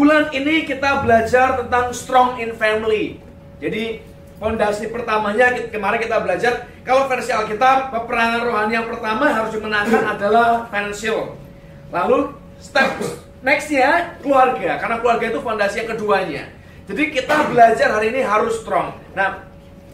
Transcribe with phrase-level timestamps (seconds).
[0.00, 3.20] bulan ini kita belajar tentang strong in family.
[3.60, 4.00] Jadi
[4.40, 10.64] fondasi pertamanya kemarin kita belajar kalau versi Alkitab peperangan rohani yang pertama harus dimenangkan adalah
[10.72, 11.36] financial.
[11.92, 12.96] Lalu step
[13.44, 16.44] nextnya keluarga karena keluarga itu fondasi yang keduanya.
[16.88, 18.96] Jadi kita belajar hari ini harus strong.
[19.12, 19.44] Nah,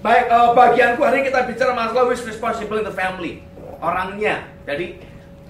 [0.06, 3.42] baik uh, bagianku hari ini kita bicara masalah who is responsible in the family.
[3.82, 4.46] Orangnya.
[4.70, 5.02] Jadi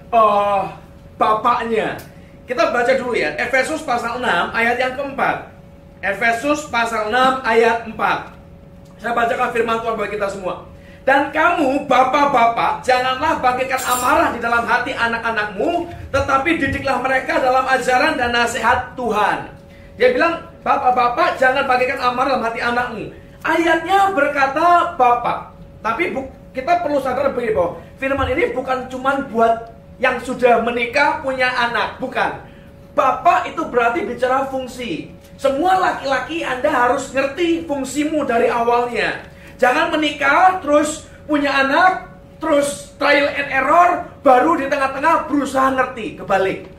[0.09, 0.73] uh,
[1.21, 2.16] bapaknya.
[2.47, 3.35] Kita baca dulu ya.
[3.35, 5.51] Efesus pasal 6 ayat yang keempat.
[5.99, 9.03] Efesus pasal 6 ayat 4.
[9.03, 10.63] Saya bacakan firman Tuhan bagi kita semua.
[11.03, 18.19] Dan kamu, bapak-bapak, janganlah bangkitkan amarah di dalam hati anak-anakmu, tetapi didiklah mereka dalam ajaran
[18.19, 19.47] dan nasihat Tuhan.
[19.95, 23.03] Dia bilang, bapak-bapak, jangan bangkitkan amarah dalam hati anakmu.
[23.39, 26.11] Ayatnya berkata bapak, tapi
[26.51, 31.97] kita perlu sadar begini bahwa firman ini bukan cuma buat yang sudah menikah punya anak,
[31.97, 32.45] bukan.
[32.93, 35.13] Bapak itu berarti bicara fungsi.
[35.37, 39.21] Semua laki-laki Anda harus ngerti fungsimu dari awalnya.
[39.61, 42.09] Jangan menikah terus punya anak,
[42.41, 46.69] terus trial and error, baru di tengah-tengah berusaha ngerti, kebalik.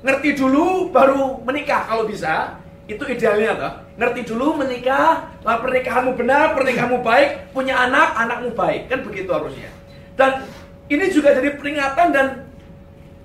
[0.00, 2.56] Ngerti dulu baru menikah kalau bisa.
[2.88, 3.72] Itu idealnya toh.
[4.00, 8.88] Ngerti dulu menikah, pernikahanmu benar, pernikahanmu baik, punya anak, anakmu baik.
[8.88, 9.68] Kan begitu harusnya.
[10.16, 10.44] Dan
[10.92, 12.26] ini juga jadi peringatan dan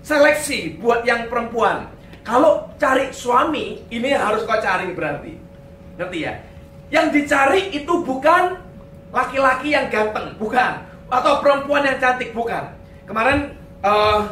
[0.02, 5.40] seleksi buat yang perempuan kalau cari suami, ini harus kau cari berarti.
[5.96, 6.36] Ngerti ya?
[6.92, 8.60] Yang dicari itu bukan
[9.16, 10.84] laki-laki yang ganteng, bukan.
[11.08, 12.68] Atau perempuan yang cantik, bukan.
[13.08, 14.28] Kemarin uh,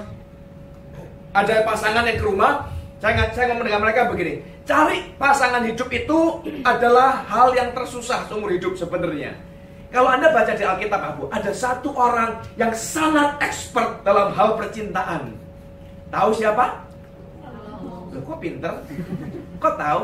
[1.31, 2.67] ada pasangan yang ke rumah,
[2.99, 4.43] saya, saya ngomong dengan mereka begini.
[4.67, 6.19] Cari pasangan hidup itu
[6.67, 9.39] adalah hal yang tersusah seumur hidup sebenarnya.
[9.93, 15.35] Kalau Anda baca di Alkitab, Abu, ada satu orang yang sangat expert dalam hal percintaan.
[16.11, 16.85] Tahu siapa?
[18.11, 18.73] Loh, kok pinter?
[19.59, 20.03] Kok tahu?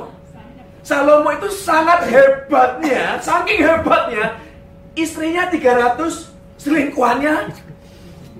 [0.81, 4.41] Salomo itu sangat hebatnya, saking hebatnya,
[4.97, 7.53] istrinya 300, selingkuhannya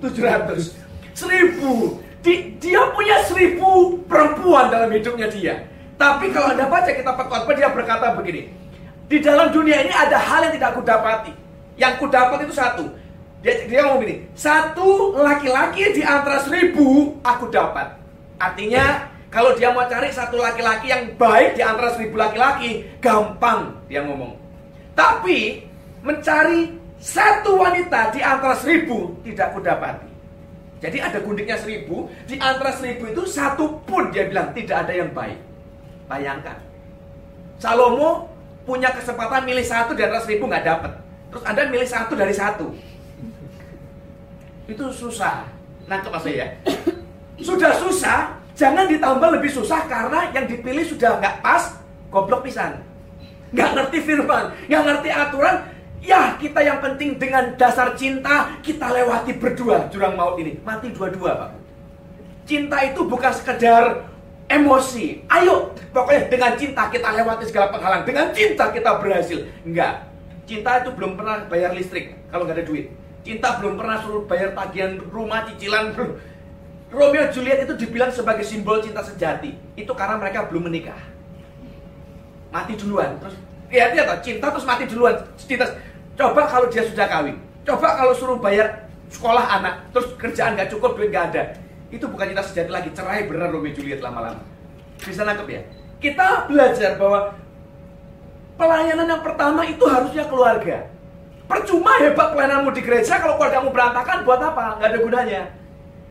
[0.01, 0.73] 700.
[1.13, 2.01] Seribu.
[2.21, 5.55] Di, dia punya seribu perempuan dalam hidupnya dia.
[5.97, 8.60] Tapi kalau Anda baca kitab khotbah dia berkata begini.
[9.11, 11.35] Di dalam dunia ini ada hal yang tidak aku dapati.
[11.75, 12.88] Yang ku dapat itu satu.
[13.44, 14.23] Dia, dia ngomong begini.
[14.31, 17.91] Satu laki-laki di antara seribu aku dapat.
[18.39, 23.99] Artinya kalau dia mau cari satu laki-laki yang baik di antara seribu laki-laki, gampang dia
[24.07, 24.31] ngomong.
[24.95, 25.67] Tapi
[26.07, 30.07] mencari satu wanita di antara seribu tidak kudapati.
[30.79, 35.11] Jadi ada gundiknya seribu, di antara seribu itu satu pun dia bilang tidak ada yang
[35.11, 35.38] baik.
[36.07, 36.57] Bayangkan.
[37.59, 38.30] Salomo
[38.67, 40.91] punya kesempatan milih satu di antara seribu nggak dapat.
[41.31, 42.66] Terus Anda milih satu dari satu.
[44.67, 45.47] Itu susah.
[45.89, 46.47] Nangkep maksudnya ya?
[47.47, 52.77] Sudah susah, Jangan ditambah lebih susah karena yang dipilih sudah nggak pas, goblok pisan.
[53.49, 55.55] Nggak ngerti firman, nggak ngerti aturan.
[56.01, 60.57] Ya kita yang penting dengan dasar cinta kita lewati berdua jurang maut ini.
[60.61, 61.51] Mati dua-dua pak.
[62.45, 64.10] Cinta itu bukan sekedar
[64.59, 65.23] emosi.
[65.31, 68.03] Ayo, pokoknya dengan cinta kita lewati segala penghalang.
[68.03, 69.47] Dengan cinta kita berhasil.
[69.63, 70.12] Enggak.
[70.44, 72.91] Cinta itu belum pernah bayar listrik kalau nggak ada duit.
[73.22, 75.94] Cinta belum pernah suruh bayar tagihan rumah, cicilan,
[76.91, 79.56] Romeo Juliet itu dibilang sebagai simbol cinta sejati.
[79.79, 81.00] Itu karena mereka belum menikah.
[82.51, 83.16] Mati duluan.
[83.23, 83.40] Terus
[83.72, 85.16] ya tahu cinta terus mati duluan.
[85.40, 85.72] Cinta.
[86.19, 87.40] Coba kalau dia sudah kawin.
[87.63, 91.44] Coba kalau suruh bayar sekolah anak, terus kerjaan gak cukup, duit gak ada.
[91.91, 94.40] Itu bukan cinta sejati lagi, cerai benar Romeo Juliet lama-lama.
[95.03, 95.62] Bisa nangkep ya?
[96.00, 97.35] Kita belajar bahwa
[98.56, 100.88] pelayanan yang pertama itu harusnya keluarga.
[101.52, 104.79] Percuma hebat pelayananmu di gereja kalau keluargamu berantakan buat apa?
[104.79, 105.41] Gak ada gunanya.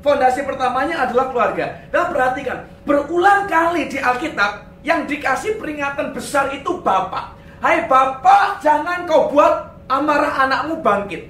[0.05, 1.81] Fondasi pertamanya adalah keluarga.
[1.89, 7.37] Dan perhatikan, berulang kali di Alkitab yang dikasih peringatan besar itu bapak.
[7.65, 11.29] Hai bapak, jangan kau buat amarah anakmu bangkit.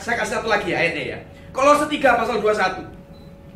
[0.00, 1.18] Saya kasih satu lagi ayatnya ya.
[1.52, 2.93] Kolose 3 pasal 21.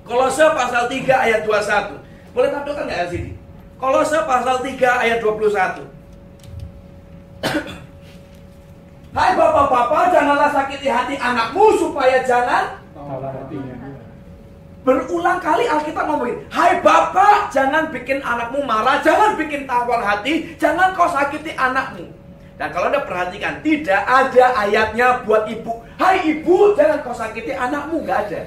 [0.08, 2.00] Kolose pasal 3 ayat 21.
[2.32, 3.36] Boleh tampilkan nggak sini?
[3.76, 5.84] Kolose pasal 3 ayat 21.
[9.16, 12.80] Hai bapak-bapak, janganlah sakiti hati anakmu supaya jangan
[14.84, 20.96] Berulang kali Alkitab ngomongin, Hai Bapak, jangan bikin anakmu marah, jangan bikin tawar hati, jangan
[20.96, 22.08] kau sakiti anakmu.
[22.56, 25.84] Dan kalau Anda perhatikan, tidak ada ayatnya buat ibu.
[26.00, 28.40] Hai ibu, jangan kau sakiti anakmu, nggak ada.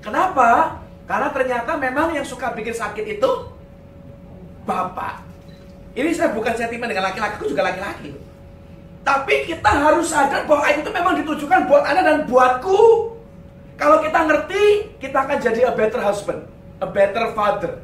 [0.00, 0.80] Kenapa?
[1.06, 3.30] Karena ternyata memang yang suka bikin sakit itu
[4.62, 5.22] bapak.
[5.92, 8.16] Ini saya bukan sentimen dengan laki-laki, aku juga laki-laki.
[9.02, 12.80] Tapi kita harus sadar bahwa itu memang ditujukan buat Anda dan buatku.
[13.76, 16.46] Kalau kita ngerti, kita akan jadi a better husband,
[16.78, 17.82] a better father.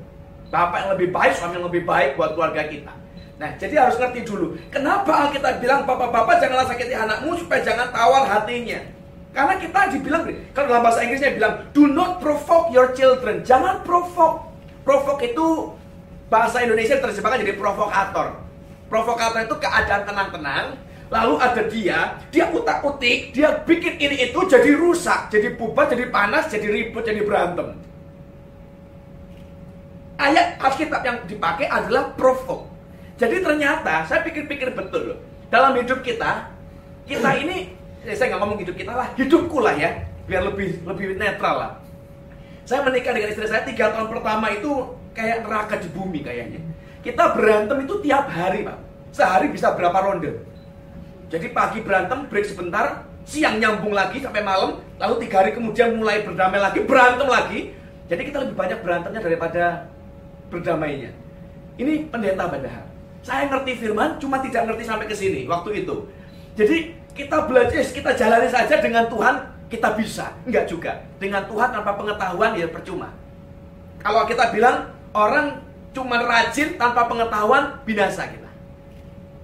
[0.48, 2.94] Bapak yang lebih baik, suami yang lebih baik buat keluarga kita.
[3.38, 4.58] Nah, jadi harus ngerti dulu.
[4.70, 8.80] Kenapa kita bilang bapak-bapak janganlah sakiti anakmu supaya jangan tawar hatinya.
[9.38, 13.46] Karena kita dibilang, kalau dalam bahasa Inggrisnya bilang, do not provoke your children.
[13.46, 14.50] Jangan provoke.
[14.82, 15.78] Provoke itu
[16.26, 18.34] bahasa Indonesia terjemahkan jadi provokator.
[18.90, 20.74] Provokator itu keadaan tenang-tenang,
[21.06, 26.50] lalu ada dia, dia utak-utik, dia bikin ini itu jadi rusak, jadi bubar, jadi panas,
[26.50, 27.78] jadi ribut, jadi berantem.
[30.18, 32.66] Ayat Alkitab yang dipakai adalah provoke.
[33.14, 35.14] Jadi ternyata saya pikir-pikir betul.
[35.46, 36.50] Dalam hidup kita,
[37.06, 41.18] kita ini ya saya nggak ngomong hidup kita lah, hidupku lah ya, biar lebih lebih
[41.18, 41.72] netral lah.
[42.68, 44.70] Saya menikah dengan istri saya tiga tahun pertama itu
[45.16, 46.60] kayak neraka di bumi kayaknya.
[47.00, 48.76] Kita berantem itu tiap hari pak,
[49.10, 50.44] sehari bisa berapa ronde.
[51.28, 56.24] Jadi pagi berantem, break sebentar, siang nyambung lagi sampai malam, lalu tiga hari kemudian mulai
[56.24, 57.60] berdamai lagi, berantem lagi.
[58.08, 59.64] Jadi kita lebih banyak berantemnya daripada
[60.48, 61.12] berdamainya.
[61.76, 62.84] Ini pendeta padahal.
[63.20, 66.08] Saya ngerti firman, cuma tidak ngerti sampai ke sini waktu itu.
[66.56, 69.34] Jadi kita belajar, kita jalani saja dengan Tuhan,
[69.66, 70.38] kita bisa.
[70.46, 71.02] Enggak juga.
[71.18, 73.10] Dengan Tuhan tanpa pengetahuan ya percuma.
[73.98, 75.58] Kalau kita bilang orang
[75.90, 78.46] cuma rajin tanpa pengetahuan binasa kita.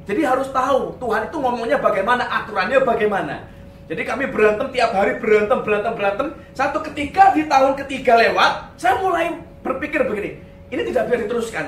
[0.06, 3.50] Jadi harus tahu Tuhan itu ngomongnya bagaimana, aturannya bagaimana.
[3.85, 6.27] Jadi kami berantem tiap hari berantem berantem berantem.
[6.55, 9.35] Satu ketika di tahun ketiga lewat, saya mulai
[9.65, 11.65] berpikir begini, ini tidak bisa diteruskan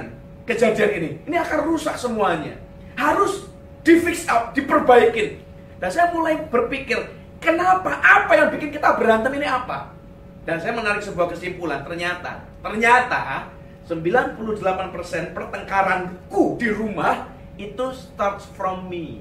[0.46, 1.10] kejadian ini.
[1.28, 2.56] Ini akan rusak semuanya.
[2.96, 3.48] Harus
[3.84, 5.45] di fix up, diperbaikin.
[5.76, 6.96] Dan saya mulai berpikir,
[7.38, 8.00] kenapa?
[8.00, 9.92] Apa yang bikin kita berantem ini apa?
[10.46, 13.50] Dan saya menarik sebuah kesimpulan, ternyata, ternyata
[13.90, 17.28] 98% pertengkaranku di rumah
[17.58, 19.20] itu starts from me.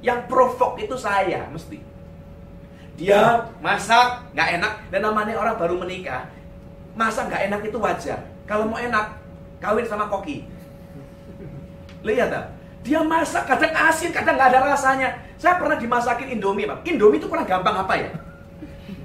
[0.00, 1.82] Yang provoke itu saya, mesti.
[2.96, 6.28] Dia masak, nggak enak, dan namanya orang baru menikah,
[6.96, 8.20] masak nggak enak itu wajar.
[8.48, 9.18] Kalau mau enak,
[9.60, 10.46] kawin sama koki.
[12.00, 12.59] Lihat tak?
[12.80, 15.08] Dia masak kadang asin, kadang nggak ada rasanya.
[15.36, 16.80] Saya pernah dimasakin Indomie, Pak.
[16.88, 18.08] Indomie itu kurang gampang apa ya?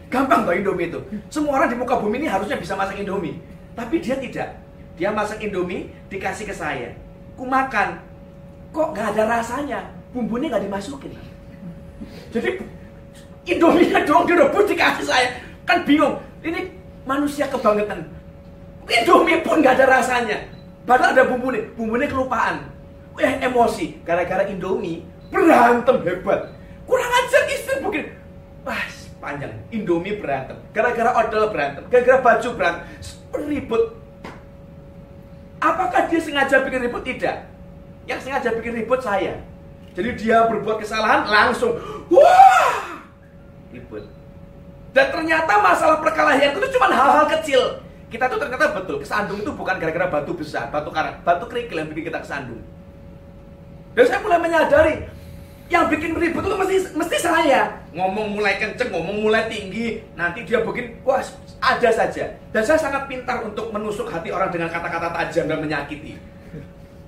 [0.08, 1.00] Gampang toh Indomie itu.
[1.28, 3.36] Semua orang di muka bumi ini harusnya bisa masak Indomie.
[3.76, 4.56] Tapi dia tidak.
[4.96, 6.96] Dia masak Indomie, dikasih ke saya.
[7.36, 8.00] Ku makan.
[8.72, 9.92] Kok nggak ada rasanya?
[10.16, 11.12] Bumbunya nggak dimasukin.
[12.32, 12.64] Jadi
[13.44, 15.28] Indomie-nya dong direbus dikasih saya.
[15.68, 16.16] Kan bingung.
[16.40, 16.64] Ini
[17.04, 18.08] manusia kebangetan.
[18.88, 20.48] Indomie pun nggak ada rasanya.
[20.88, 21.60] Padahal ada bumbunya.
[21.76, 22.75] Bumbunya kelupaan
[23.20, 24.02] eh emosi.
[24.04, 26.52] Gara-gara Indomie berantem hebat.
[26.86, 28.06] Kurang ajar istri mungkin.
[28.68, 28.86] Wah
[29.26, 29.54] panjang.
[29.74, 30.58] Indomie berantem.
[30.70, 31.84] Gara-gara odol berantem.
[31.90, 32.84] Gara-gara baju berantem.
[33.36, 33.84] Ribut.
[35.60, 37.02] Apakah dia sengaja bikin ribut?
[37.02, 37.36] Tidak.
[38.06, 39.42] Yang sengaja bikin ribut saya.
[39.98, 41.80] Jadi dia berbuat kesalahan langsung.
[42.14, 43.02] Wah!
[43.74, 44.06] Ribut.
[44.94, 47.82] Dan ternyata masalah perkelahian itu cuma hal-hal kecil.
[48.06, 51.90] Kita tuh ternyata betul kesandung itu bukan gara-gara batu besar batu karang batu kerikil yang
[51.92, 52.62] bikin kita kesandung
[53.96, 54.96] dan saya mulai menyadari
[55.66, 60.62] yang bikin ribut itu mesti mesti saya ngomong mulai kenceng, ngomong mulai tinggi, nanti dia
[60.62, 61.24] bikin wah
[61.64, 62.36] ada saja.
[62.52, 66.20] Dan saya sangat pintar untuk menusuk hati orang dengan kata-kata tajam dan menyakiti.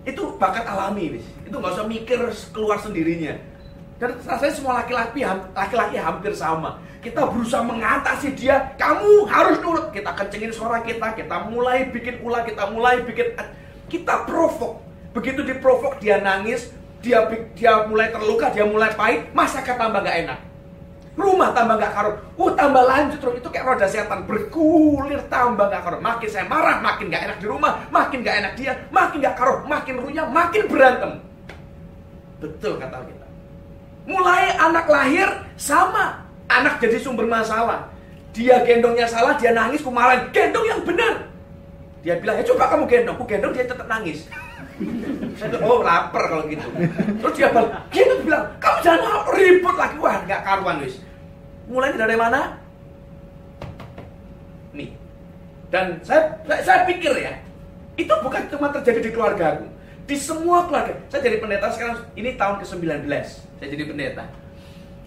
[0.07, 1.27] Itu bakat alami, bis.
[1.43, 2.19] itu nggak usah mikir
[2.55, 3.35] keluar sendirinya.
[3.99, 6.79] Dan rasanya semua laki-laki laki-laki hampir sama.
[7.03, 9.91] Kita berusaha mengatasi dia, kamu harus nurut.
[9.91, 13.35] Kita kencengin suara kita, kita mulai bikin ulah, kita mulai bikin
[13.91, 14.79] kita provok.
[15.11, 16.71] Begitu diprovok dia nangis,
[17.07, 17.23] dia
[17.55, 20.39] dia mulai terluka, dia mulai pahit, masakan tambah gak enak.
[21.17, 22.17] Rumah tambah gak karuan.
[22.37, 23.41] Uh, tambah lanjut terus.
[23.41, 24.29] Itu kayak roda setan.
[24.29, 26.03] Bergulir tambah gak karuan.
[26.05, 27.81] Makin saya marah, makin gak enak di rumah.
[27.89, 28.77] Makin gak enak dia.
[28.93, 29.65] Makin gak karuan.
[29.65, 31.11] Makin runyam, makin berantem.
[32.37, 33.27] Betul kata kita.
[34.05, 36.21] Mulai anak lahir, sama.
[36.53, 37.89] Anak jadi sumber masalah.
[38.37, 40.29] Dia gendongnya salah, dia nangis, kumalahin.
[40.29, 41.25] Gendong yang benar.
[42.05, 43.17] Dia bilang, ya coba kamu gendong.
[43.17, 44.29] Aku gendong, dia tetap nangis.
[45.65, 46.67] Oh lapar kalau gitu.
[47.21, 49.95] Terus dia bilang, gitu bilang, kamu jangan ribut lagi.
[49.97, 51.01] Wah, nggak karuan wis.
[51.65, 52.61] Mulai dari mana?
[54.77, 54.93] Nih.
[55.73, 57.33] Dan saya, saya, pikir ya,
[57.97, 59.65] itu bukan cuma terjadi di keluarga aku.
[60.07, 60.95] Di semua keluarga.
[61.11, 63.09] Saya jadi pendeta sekarang, ini tahun ke-19.
[63.59, 64.23] Saya jadi pendeta.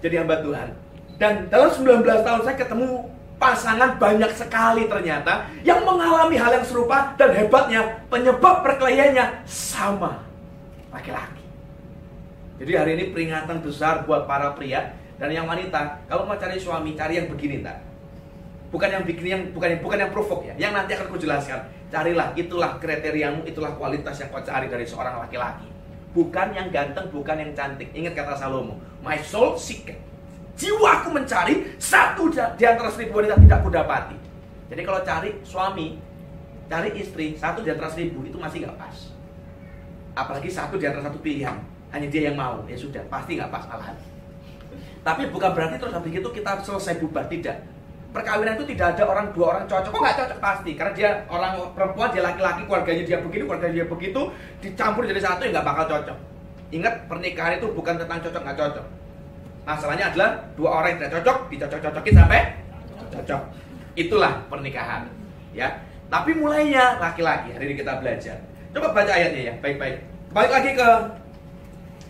[0.05, 0.69] Jadi hamba Tuhan.
[1.17, 3.09] Dan dalam 19 tahun saya ketemu
[3.41, 10.21] pasangan banyak sekali ternyata yang mengalami hal yang serupa dan hebatnya penyebab perkelahiannya sama
[10.93, 11.41] laki-laki.
[12.61, 16.93] Jadi hari ini peringatan besar buat para pria dan yang wanita, kalau mau cari suami
[16.93, 17.81] cari yang begini tak.
[18.71, 21.67] Bukan yang bikin yang bukan yang bukan yang provok ya, yang nanti akan kujelaskan.
[21.91, 25.67] Carilah itulah kriteriamu, itulah kualitas yang kau cari dari seorang laki-laki.
[26.15, 27.91] Bukan yang ganteng, bukan yang cantik.
[27.91, 29.99] Ingat kata Salomo, my soul seek
[30.61, 34.17] Jiwaku mencari satu di antara seribu wanita tidak kudapati.
[34.69, 35.97] Jadi kalau cari suami,
[36.69, 39.17] cari istri satu di antara seribu itu masih nggak pas.
[40.13, 41.57] Apalagi satu di antara satu pilihan,
[41.97, 43.97] hanya dia yang mau, ya sudah pasti nggak pas malahan.
[45.01, 47.65] Tapi bukan berarti terus habis itu kita selesai bubar tidak.
[48.13, 51.73] Perkawinan itu tidak ada orang dua orang cocok, kok nggak cocok pasti karena dia orang
[51.73, 54.21] perempuan dia laki-laki keluarganya dia begini keluarganya dia begitu
[54.61, 56.19] dicampur jadi satu ya nggak bakal cocok.
[56.69, 59.00] Ingat pernikahan itu bukan tentang cocok nggak cocok.
[59.71, 62.41] Masalahnya adalah dua orang yang tidak cocok dicocok-cocokin sampai
[63.15, 63.41] cocok.
[63.95, 65.07] Itulah pernikahan,
[65.55, 65.71] ya.
[66.11, 67.55] Tapi mulainya laki-laki.
[67.55, 68.35] Hari ini kita belajar.
[68.75, 70.03] Coba baca ayatnya ya, baik-baik.
[70.35, 70.89] Balik lagi ke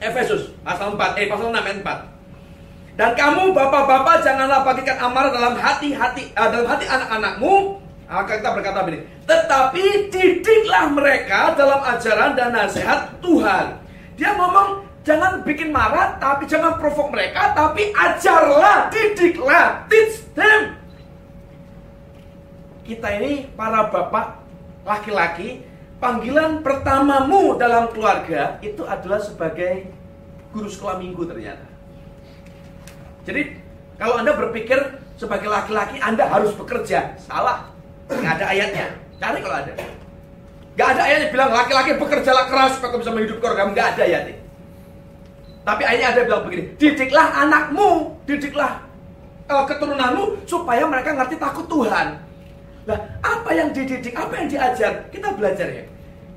[0.01, 2.97] Efesus pasal 4, eh pasal 6 ayat 4.
[2.97, 7.77] Dan kamu bapak-bapak janganlah bagikan amarah dalam hati-hati uh, dalam hati anak-anakmu.
[8.11, 13.79] Maka kita berkata begini, tetapi didiklah mereka dalam ajaran dan nasihat Tuhan.
[14.19, 20.77] Dia ngomong jangan bikin marah, tapi jangan provok mereka, tapi ajarlah, didiklah, teach them.
[22.85, 24.43] Kita ini para bapak
[24.85, 25.65] laki-laki,
[26.03, 29.89] panggilan pertamamu dalam keluarga itu adalah sebagai
[30.51, 31.65] guru sekolah minggu ternyata.
[33.25, 33.57] Jadi
[34.01, 34.81] kalau Anda berpikir
[35.21, 37.69] sebagai laki-laki Anda harus bekerja, salah.
[38.11, 38.87] Nggak ada ayatnya.
[39.23, 39.73] Cari kalau ada.
[40.75, 43.71] Nggak ada ayatnya bilang laki-laki bekerjalah keras supaya bisa menghidupi keluarga.
[43.71, 44.40] Nggak ada ayatnya.
[45.61, 48.81] Tapi ayatnya ada bilang begini, didiklah anakmu, didiklah
[49.51, 52.17] uh, keturunanmu supaya mereka ngerti takut Tuhan.
[52.89, 55.05] Nah, apa yang dididik, apa yang diajar?
[55.13, 55.85] Kita belajar ya.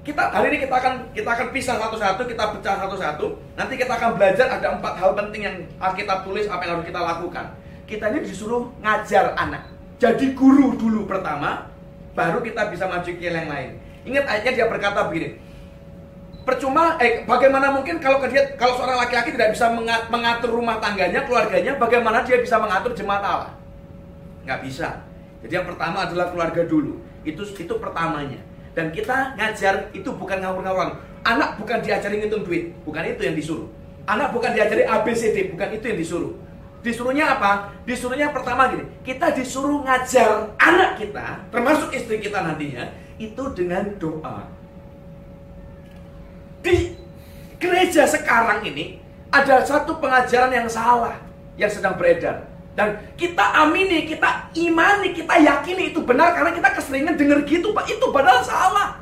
[0.03, 3.25] Kita hari ini kita akan kita akan pisah satu-satu, kita pecah satu-satu.
[3.55, 6.99] Nanti kita akan belajar ada empat hal penting yang Alkitab tulis apa yang harus kita
[6.99, 7.45] lakukan.
[7.87, 9.63] Kita ini disuruh ngajar anak.
[10.03, 11.71] Jadi guru dulu pertama,
[12.11, 13.79] baru kita bisa maju ke yang lain.
[14.03, 15.39] Ingat ayatnya dia berkata begini.
[16.43, 19.71] Percuma, eh bagaimana mungkin kalau dia kalau seorang laki-laki tidak bisa
[20.11, 23.51] mengatur rumah tangganya, keluarganya, bagaimana dia bisa mengatur jemaat Allah?
[24.43, 25.07] Nggak bisa.
[25.39, 26.99] Jadi yang pertama adalah keluarga dulu.
[27.23, 28.43] Itu itu pertamanya.
[28.75, 30.99] Dan kita ngajar itu bukan ngawur-ngawuran.
[31.23, 33.67] Anak bukan diajari ngitung duit, bukan itu yang disuruh.
[34.03, 36.33] Anak bukan diajari ABCD, bukan itu yang disuruh.
[36.83, 37.71] Disuruhnya apa?
[37.87, 44.43] Disuruhnya pertama gini, kita disuruh ngajar anak kita, termasuk istri kita nantinya, itu dengan doa.
[46.63, 46.95] Di
[47.59, 51.19] gereja sekarang ini ada satu pengajaran yang salah
[51.59, 52.49] yang sedang beredar.
[52.73, 57.85] Dan kita amini, kita imani, kita yakini itu benar karena kita keseringan dengar gitu, Pak.
[57.85, 58.97] Itu padahal salah.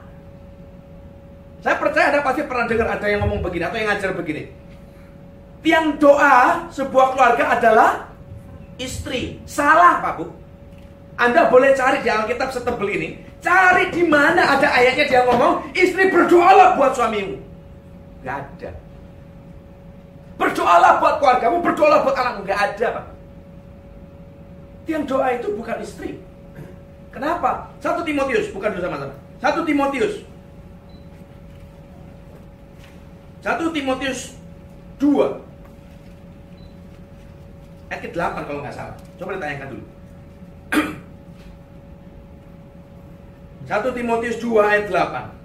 [1.64, 4.44] Saya percaya Anda pasti pernah dengar ada yang ngomong begini atau yang ngajar begini.
[5.62, 7.92] Tiang doa sebuah keluarga adalah
[8.76, 9.40] istri.
[9.48, 10.26] Salah, Pak Bu.
[11.16, 13.10] Anda boleh cari di Alkitab setebel ini.
[13.40, 17.51] Cari di mana ada ayatnya dia ngomong, istri berdoalah buat suamimu.
[18.22, 18.70] Gak ada.
[20.38, 22.42] Berdoalah buat keluargamu, berdoalah buat anakmu.
[22.46, 23.06] Gak ada, Pak.
[24.90, 26.20] Yang doa itu bukan istri.
[27.12, 27.70] Kenapa?
[27.84, 29.14] Satu Timotius, bukan dulu sama-sama.
[29.42, 30.24] Satu Timotius.
[33.42, 34.38] Satu Timotius
[35.02, 35.52] 2.
[37.92, 38.96] Ayat ke-8 kalau nggak salah.
[39.18, 39.84] Coba ditanyakan dulu.
[43.70, 45.42] Satu Timotius 2 ayat 8.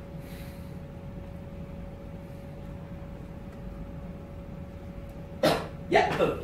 [5.87, 6.42] Ya, betul.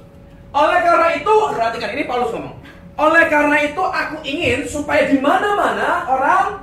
[0.55, 2.57] Oleh karena itu, perhatikan ini Paulus ngomong.
[3.01, 6.61] Oleh karena itu aku ingin supaya di mana-mana orang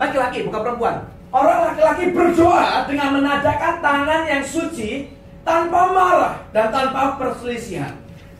[0.00, 0.96] laki-laki bukan perempuan.
[1.32, 5.08] Orang laki-laki berdoa dengan menadahkan tangan yang suci
[5.44, 7.92] tanpa marah dan tanpa perselisihan.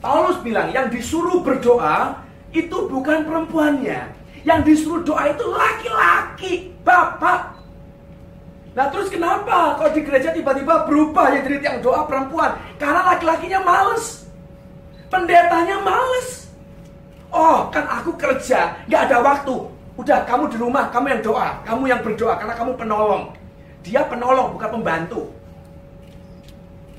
[0.02, 2.20] Paulus bilang yang disuruh berdoa
[2.52, 4.12] itu bukan perempuannya.
[4.42, 7.54] Yang disuruh doa itu laki-laki, bapak.
[8.72, 12.56] Nah terus kenapa kalau di gereja tiba-tiba berubah ya jadi yang doa perempuan?
[12.80, 14.21] Karena laki-lakinya males.
[15.12, 16.48] Pendetanya males.
[17.28, 19.56] Oh, kan aku kerja, nggak ada waktu.
[20.00, 23.28] Udah, kamu di rumah, kamu yang doa, kamu yang berdoa karena kamu penolong.
[23.84, 25.28] Dia penolong, bukan pembantu.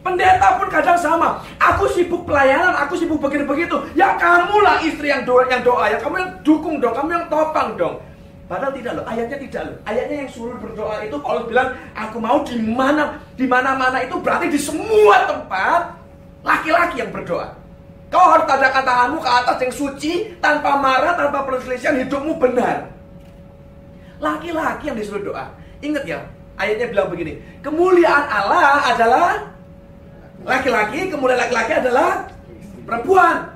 [0.05, 1.41] Pendeta pun kadang sama.
[1.57, 3.81] Aku sibuk pelayanan, aku sibuk begini begitu.
[3.97, 7.73] Ya kamulah istri yang doa, yang doa, ya kamu yang dukung dong, kamu yang topang
[7.73, 7.97] dong.
[8.45, 9.77] Padahal tidak loh, ayatnya tidak loh.
[9.89, 14.53] Ayatnya yang suruh berdoa itu Paulus bilang, aku mau di mana, di mana-mana itu berarti
[14.53, 15.97] di semua tempat
[16.45, 17.62] laki-laki yang berdoa.
[18.13, 22.93] Kau harus tadakan tanganmu ke atas yang suci, tanpa marah, tanpa perselisihan, hidupmu benar.
[24.21, 25.49] Laki-laki yang disuruh doa.
[25.81, 26.21] Ingat ya,
[26.61, 27.41] ayatnya bilang begini.
[27.65, 29.29] Kemuliaan Allah adalah
[30.45, 32.29] laki-laki, kemuliaan laki-laki adalah
[32.85, 33.49] perempuan.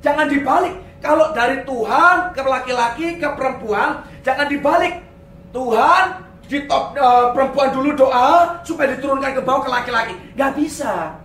[0.00, 0.74] Jangan dibalik.
[1.04, 5.04] Kalau dari Tuhan ke laki-laki ke perempuan, jangan dibalik.
[5.52, 6.04] Tuhan
[6.48, 10.14] di top uh, perempuan dulu doa supaya diturunkan ke bawah ke laki-laki.
[10.32, 11.21] Gak bisa.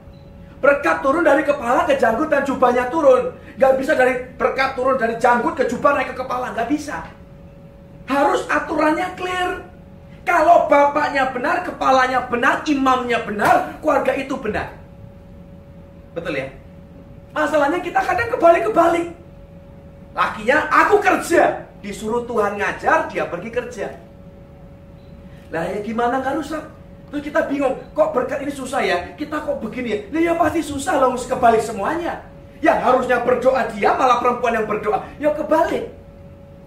[0.57, 3.33] Berkat turun dari kepala ke janggut dan jubahnya turun.
[3.61, 6.53] Gak bisa dari berkat turun dari janggut ke jubah naik ke kepala.
[6.57, 7.05] Gak bisa.
[8.09, 9.67] Harus aturannya clear.
[10.27, 14.75] Kalau bapaknya benar, kepalanya benar, imamnya benar, keluarga itu benar.
[16.11, 16.51] Betul ya?
[17.31, 19.15] Masalahnya kita kadang kebalik-kebalik.
[20.11, 21.63] Lakinya, aku kerja.
[21.79, 23.87] Disuruh Tuhan ngajar, dia pergi kerja.
[25.47, 26.63] Lah ya gimana nggak rusak?
[27.07, 28.97] Terus kita bingung, kok berkat ini susah ya?
[29.15, 29.99] Kita kok begini ya?
[30.11, 32.27] Nah ya pasti susah loh, kebalik semuanya.
[32.59, 35.07] Yang harusnya berdoa dia, malah perempuan yang berdoa.
[35.15, 35.93] Ya kebalik.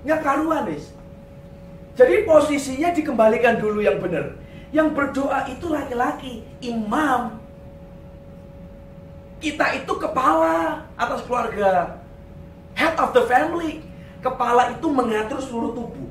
[0.01, 0.81] Nggak karuan, nih.
[1.99, 4.33] Jadi posisinya dikembalikan dulu yang benar.
[4.73, 7.37] Yang berdoa itu laki-laki, imam.
[9.45, 12.01] Kita itu kepala atas keluarga.
[12.73, 13.85] Head of the family.
[14.25, 16.09] Kepala itu mengatur seluruh tubuh.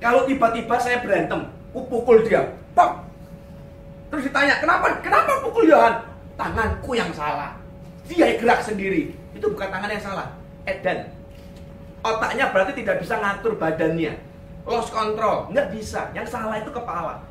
[0.00, 3.04] Kalau tiba-tiba saya berantem, pukul dia, pop.
[4.12, 5.00] Terus ditanya, kenapa?
[5.00, 6.04] Kenapa pukul Yohan?
[6.36, 7.56] Tanganku yang salah.
[8.08, 9.14] Dia gerak sendiri.
[9.32, 10.28] Itu bukan tangan yang salah.
[10.68, 11.08] Edan.
[12.02, 14.32] Otaknya berarti tidak bisa ngatur badannya
[14.66, 16.10] lost control, nggak bisa.
[16.14, 17.22] Yang salah itu kepala.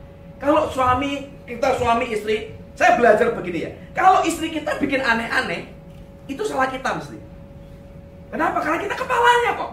[0.42, 3.72] Kalau suami kita suami istri, saya belajar begini ya.
[3.94, 5.70] Kalau istri kita bikin aneh-aneh,
[6.28, 7.20] itu salah kita mesti.
[8.32, 8.64] Kenapa?
[8.64, 9.72] Karena kita kepalanya kok.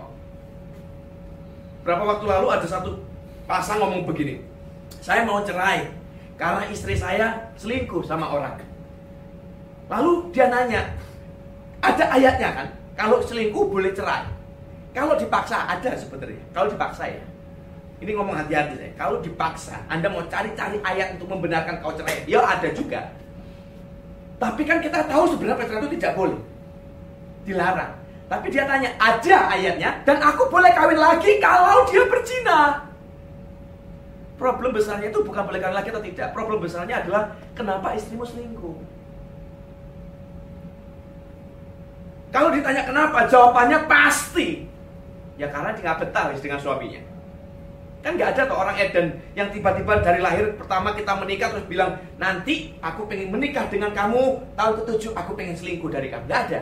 [1.87, 3.01] Berapa waktu lalu ada satu
[3.49, 4.45] pasang ngomong begini.
[4.99, 5.89] Saya mau cerai
[6.39, 8.59] karena istri saya selingkuh sama orang.
[9.89, 10.85] Lalu dia nanya,
[11.81, 12.69] ada ayatnya kan?
[12.99, 14.27] Kalau selingkuh boleh cerai.
[14.93, 16.43] Kalau dipaksa ada sebenarnya.
[16.51, 17.25] Kalau dipaksa ya.
[17.99, 18.93] Ini ngomong hati-hati saya.
[18.95, 23.11] Kalau dipaksa, Anda mau cari-cari ayat untuk membenarkan kau cerai, ya ada juga.
[24.39, 26.39] Tapi kan kita tahu sebenarnya pacaran itu tidak boleh.
[27.43, 27.99] Dilarang.
[28.31, 32.88] Tapi dia tanya, ada ayatnya dan aku boleh kawin lagi kalau dia berzina.
[34.39, 36.31] Problem besarnya itu bukan boleh kawin lagi atau tidak.
[36.31, 38.79] Problem besarnya adalah kenapa istrimu selingkuh.
[42.31, 44.71] Kalau ditanya kenapa, jawabannya pasti.
[45.35, 47.03] Ya karena dia betah dengan suaminya.
[47.99, 52.79] Kan nggak ada orang Eden yang tiba-tiba dari lahir pertama kita menikah terus bilang nanti
[52.79, 56.31] aku pengen menikah dengan kamu tahun ketujuh aku pengen selingkuh dari kamu.
[56.31, 56.61] Nggak ada.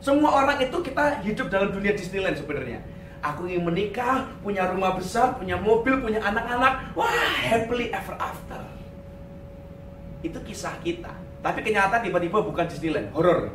[0.00, 2.80] Semua orang itu kita hidup dalam dunia Disneyland sebenarnya.
[3.18, 6.94] Aku ingin menikah, punya rumah besar, punya mobil, punya anak-anak.
[6.94, 8.62] Wah, happily ever after.
[10.22, 11.10] Itu kisah kita.
[11.42, 13.54] Tapi kenyataan tiba-tiba bukan Disneyland, horor.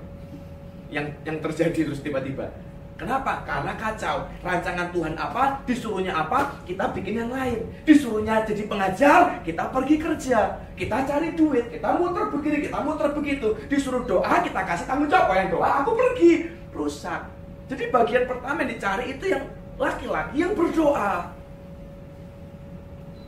[0.92, 2.52] Yang yang terjadi terus tiba-tiba.
[2.94, 3.42] Kenapa?
[3.44, 4.30] Karena kacau.
[4.46, 7.66] Rancangan Tuhan apa, disuruhnya apa, kita bikin yang lain.
[7.84, 10.40] Disuruhnya jadi pengajar, kita pergi kerja.
[10.78, 13.58] Kita cari duit, kita muter begini, kita muter begitu.
[13.68, 15.34] Disuruh doa, kita kasih tanggung jawab.
[15.36, 16.54] Yang doa, aku pergi.
[16.72, 17.43] Rusak.
[17.72, 19.44] Jadi bagian pertama yang dicari itu yang
[19.80, 21.32] laki-laki yang berdoa.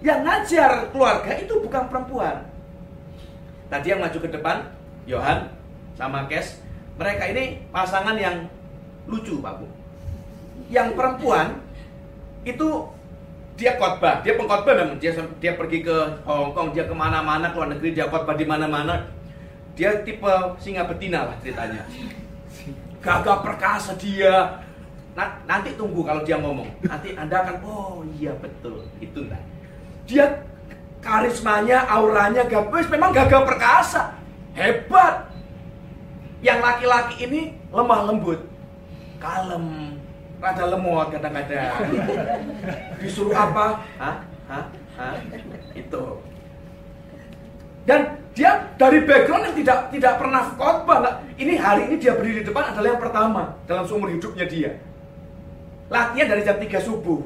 [0.05, 2.35] Yang ngajar keluarga itu bukan perempuan.
[3.71, 4.69] Tadi yang maju ke depan,
[5.09, 5.49] Yohan
[5.97, 6.61] sama Kes,
[6.99, 8.45] mereka ini pasangan yang
[9.09, 9.65] lucu Pak Bu.
[10.69, 11.57] Yang perempuan
[12.45, 12.69] itu
[13.55, 15.95] dia khotbah, dia pengkhotbah memang dia dia pergi ke
[16.27, 19.09] Hong Kong, dia ke mana-mana ke luar negeri, dia khotbah di mana-mana.
[19.75, 21.83] Dia tipe singa betina lah ceritanya.
[23.05, 24.65] Gagah perkasa dia.
[25.13, 26.67] Nah, nanti tunggu kalau dia ngomong.
[26.81, 29.43] Nanti Anda akan oh iya betul itu enggak.
[30.09, 30.25] Dia
[30.99, 34.17] karismanya, auranya gabus memang gagah perkasa.
[34.57, 35.29] Hebat.
[36.41, 38.41] Yang laki-laki ini lemah lembut
[39.25, 39.97] kalem
[40.37, 41.73] rada lemot kadang-kadang
[43.01, 44.15] disuruh apa hah
[44.45, 44.65] hah
[44.99, 45.15] hah
[45.73, 46.03] itu
[47.85, 51.23] dan dia dari background yang tidak tidak pernah khotbah.
[51.39, 54.75] Ini hari ini dia berdiri di depan adalah yang pertama dalam seumur hidupnya dia.
[55.87, 57.21] Latihan dari jam 3 subuh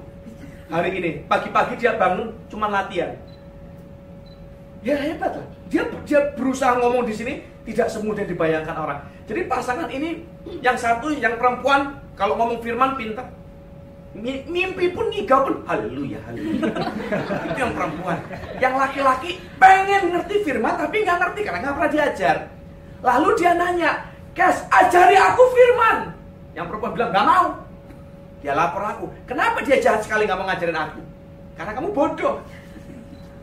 [0.69, 1.11] hari ini.
[1.25, 3.15] Pagi-pagi dia bangun cuma latihan.
[4.83, 5.47] Ya hebat lah.
[5.71, 7.33] Dia dia berusaha ngomong di sini
[7.65, 8.99] tidak semudah dibayangkan orang.
[9.25, 10.27] Jadi pasangan ini
[10.59, 13.38] yang satu yang perempuan kalau ngomong firman pintar.
[14.17, 16.65] Mimpi pun ngigau pun haleluya haleluya.
[17.45, 18.17] Itu yang perempuan.
[18.57, 22.37] Yang laki-laki pengen ngerti firman tapi nggak ngerti karena nggak pernah diajar.
[23.05, 23.91] Lalu dia nanya,
[24.33, 26.09] "Kes, ajari aku firman."
[26.57, 27.47] Yang perempuan bilang nggak mau.
[28.41, 29.05] Dia lapor aku.
[29.29, 31.01] Kenapa dia jahat sekali nggak mau ngajarin aku?
[31.53, 32.35] Karena kamu bodoh.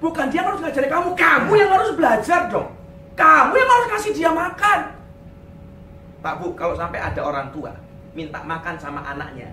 [0.02, 2.68] Bukan dia harus ngajarin kamu, kamu yang harus belajar dong.
[3.16, 4.92] Kamu yang harus kasih dia makan.
[6.20, 7.72] Pak Bu, kalau sampai ada orang tua
[8.12, 9.52] minta makan sama anaknya,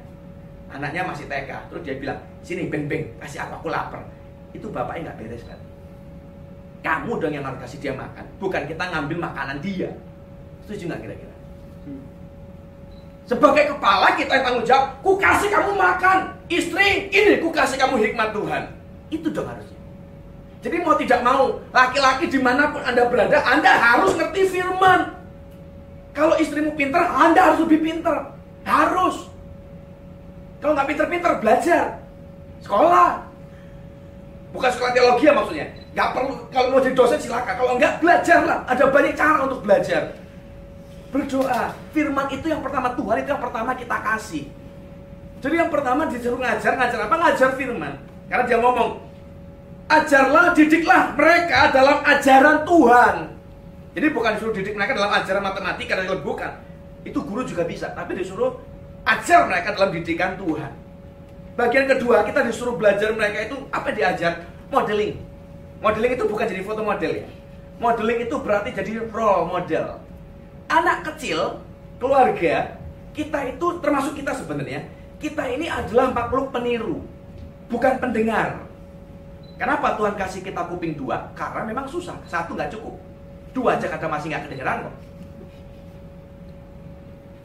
[0.73, 4.01] anaknya masih TK, terus dia bilang, sini beng beng, kasih apa aku lapar.
[4.51, 5.59] Itu bapaknya nggak beres kan?
[6.83, 9.89] Kamu dong yang harus kasih dia makan, bukan kita ngambil makanan dia.
[10.65, 11.35] Setuju nggak kira-kira?
[13.23, 18.03] Sebagai kepala kita yang tanggung jawab, ku kasih kamu makan, istri, ini ku kasih kamu
[18.03, 18.63] hikmat Tuhan.
[19.07, 19.79] Itu dong harusnya.
[20.63, 25.15] Jadi mau tidak mau, laki-laki di mana pun Anda berada, Anda harus ngerti firman.
[26.15, 28.31] Kalau istrimu pinter, Anda harus lebih pinter.
[28.63, 29.32] Harus.
[30.63, 31.85] Kalau nggak pinter-pinter, belajar.
[32.63, 33.19] Sekolah.
[34.55, 35.67] Bukan sekolah teologi ya maksudnya.
[35.91, 37.53] Nggak perlu, kalau mau jadi dosen silakan.
[37.59, 38.59] Kalau enggak, belajarlah.
[38.71, 40.15] Ada banyak cara untuk belajar.
[41.11, 41.75] Berdoa.
[41.91, 44.47] Firman itu yang pertama Tuhan, itu yang pertama kita kasih.
[45.43, 47.15] Jadi yang pertama disuruh ngajar, ngajar apa?
[47.19, 47.93] Ngajar firman.
[48.31, 49.03] Karena dia ngomong,
[49.91, 53.15] ajarlah, didiklah mereka dalam ajaran Tuhan.
[53.93, 56.51] Jadi bukan disuruh didik mereka dalam ajaran matematika dan bukan.
[57.03, 58.57] Itu guru juga bisa, tapi disuruh
[59.03, 60.71] ajar mereka dalam didikan Tuhan.
[61.53, 64.49] Bagian kedua, kita disuruh belajar mereka itu apa diajar?
[64.73, 65.21] Modeling.
[65.83, 67.27] Modeling itu bukan jadi foto model ya.
[67.77, 70.01] Modeling itu berarti jadi role model.
[70.71, 71.61] Anak kecil,
[72.01, 72.79] keluarga,
[73.13, 74.87] kita itu termasuk kita sebenarnya,
[75.21, 77.05] kita ini adalah makhluk peniru,
[77.69, 78.65] bukan pendengar.
[79.61, 81.29] Kenapa Tuhan kasih kita kuping dua?
[81.37, 82.97] Karena memang susah, satu nggak cukup.
[83.53, 84.95] Dua aja kata masih nggak kedengeran kok.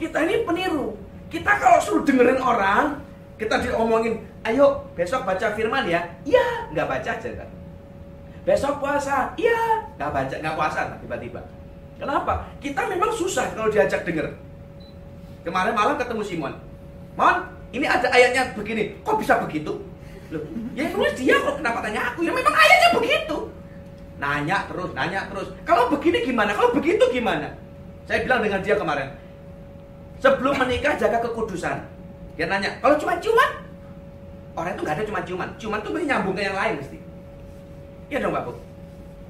[0.00, 0.96] Kita ini peniru.
[1.28, 2.96] Kita kalau suruh dengerin orang,
[3.36, 4.16] kita diomongin,
[4.48, 6.00] ayo besok baca firman ya.
[6.24, 7.48] Iya, nggak baca aja kan.
[8.48, 11.40] Besok puasa, iya, nggak baca, nggak puasa tiba-tiba.
[12.00, 12.48] Kenapa?
[12.64, 14.32] Kita memang susah kalau diajak denger.
[15.44, 16.54] Kemarin malam ketemu Simon.
[17.18, 17.36] Mon,
[17.76, 18.96] ini ada ayatnya begini.
[19.04, 19.76] Kok bisa begitu?
[20.32, 22.24] Loh, ya nulis dia kok kenapa tanya aku?
[22.24, 23.36] Ya memang ayatnya begitu.
[24.16, 25.48] Nanya terus, nanya terus.
[25.68, 26.56] Kalau begini gimana?
[26.56, 27.52] Kalau begitu gimana?
[28.08, 29.08] Saya bilang dengan dia kemarin,
[30.18, 31.78] Sebelum menikah jaga kekudusan.
[32.34, 33.50] Dia nanya, kalau cuma ciuman?
[34.58, 35.48] Orang itu nggak ada cuma ciuman.
[35.58, 36.98] Ciuman tuh nyambung ke yang lain mesti.
[38.10, 38.52] Iya dong Pak Bu.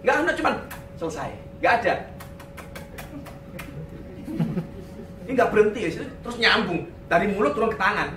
[0.04, 0.50] Nggak ada cuma
[0.96, 1.30] selesai.
[1.60, 1.94] Nggak ada.
[5.28, 5.90] Ini nggak berhenti ya,
[6.24, 8.08] terus nyambung dari mulut turun ke tangan.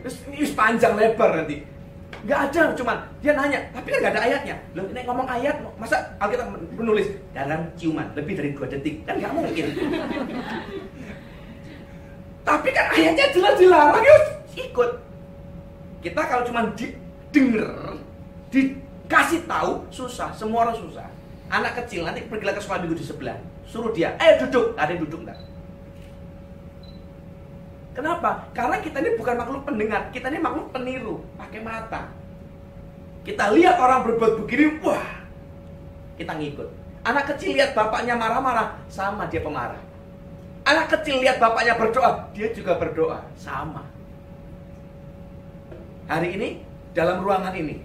[0.00, 1.60] Terus ini panjang lebar nanti.
[2.24, 4.56] Nggak ada cuman dia nanya, tapi kan nggak ada ayatnya.
[4.72, 9.32] Loh, ini ngomong ayat, masa Alkitab menulis dalam ciuman lebih dari dua detik kan nggak
[9.36, 9.66] mungkin.
[12.46, 14.22] Tapi kan ayatnya jelas dilarang yuk
[14.54, 14.90] ikut.
[15.98, 16.94] Kita kalau cuma di,
[17.34, 17.98] denger,
[18.54, 21.10] dikasih tahu susah, semua orang susah.
[21.50, 25.02] Anak kecil nanti pergi ke sekolah minggu di sebelah, suruh dia, eh duduk, ada yang
[25.02, 25.38] duduk enggak?
[27.98, 28.46] Kenapa?
[28.54, 32.12] Karena kita ini bukan makhluk pendengar, kita ini makhluk peniru, pakai mata.
[33.26, 35.26] Kita lihat orang berbuat begini, wah,
[36.14, 36.68] kita ngikut.
[37.02, 39.85] Anak kecil lihat bapaknya marah-marah, sama dia pemarah.
[40.66, 43.22] Anak kecil lihat bapaknya berdoa, dia juga berdoa.
[43.38, 43.86] Sama.
[46.10, 46.48] Hari ini,
[46.90, 47.78] dalam ruangan ini,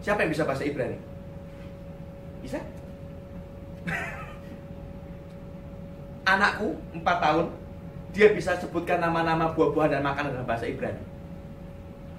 [0.00, 0.96] siapa yang bisa bahasa Ibrani?
[2.40, 2.56] Bisa?
[6.32, 7.46] Anakku, 4 tahun,
[8.16, 11.04] dia bisa sebutkan nama-nama buah-buahan dan makanan dalam bahasa Ibrani.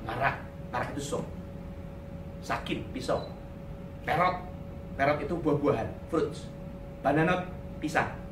[0.06, 0.38] Marak,
[0.70, 1.26] marak itu sop.
[2.46, 3.26] Sakit, pisau.
[4.06, 4.38] Perot,
[5.02, 6.46] perot itu buah-buahan, fruits.
[7.02, 7.42] Banana,
[7.82, 8.25] pisang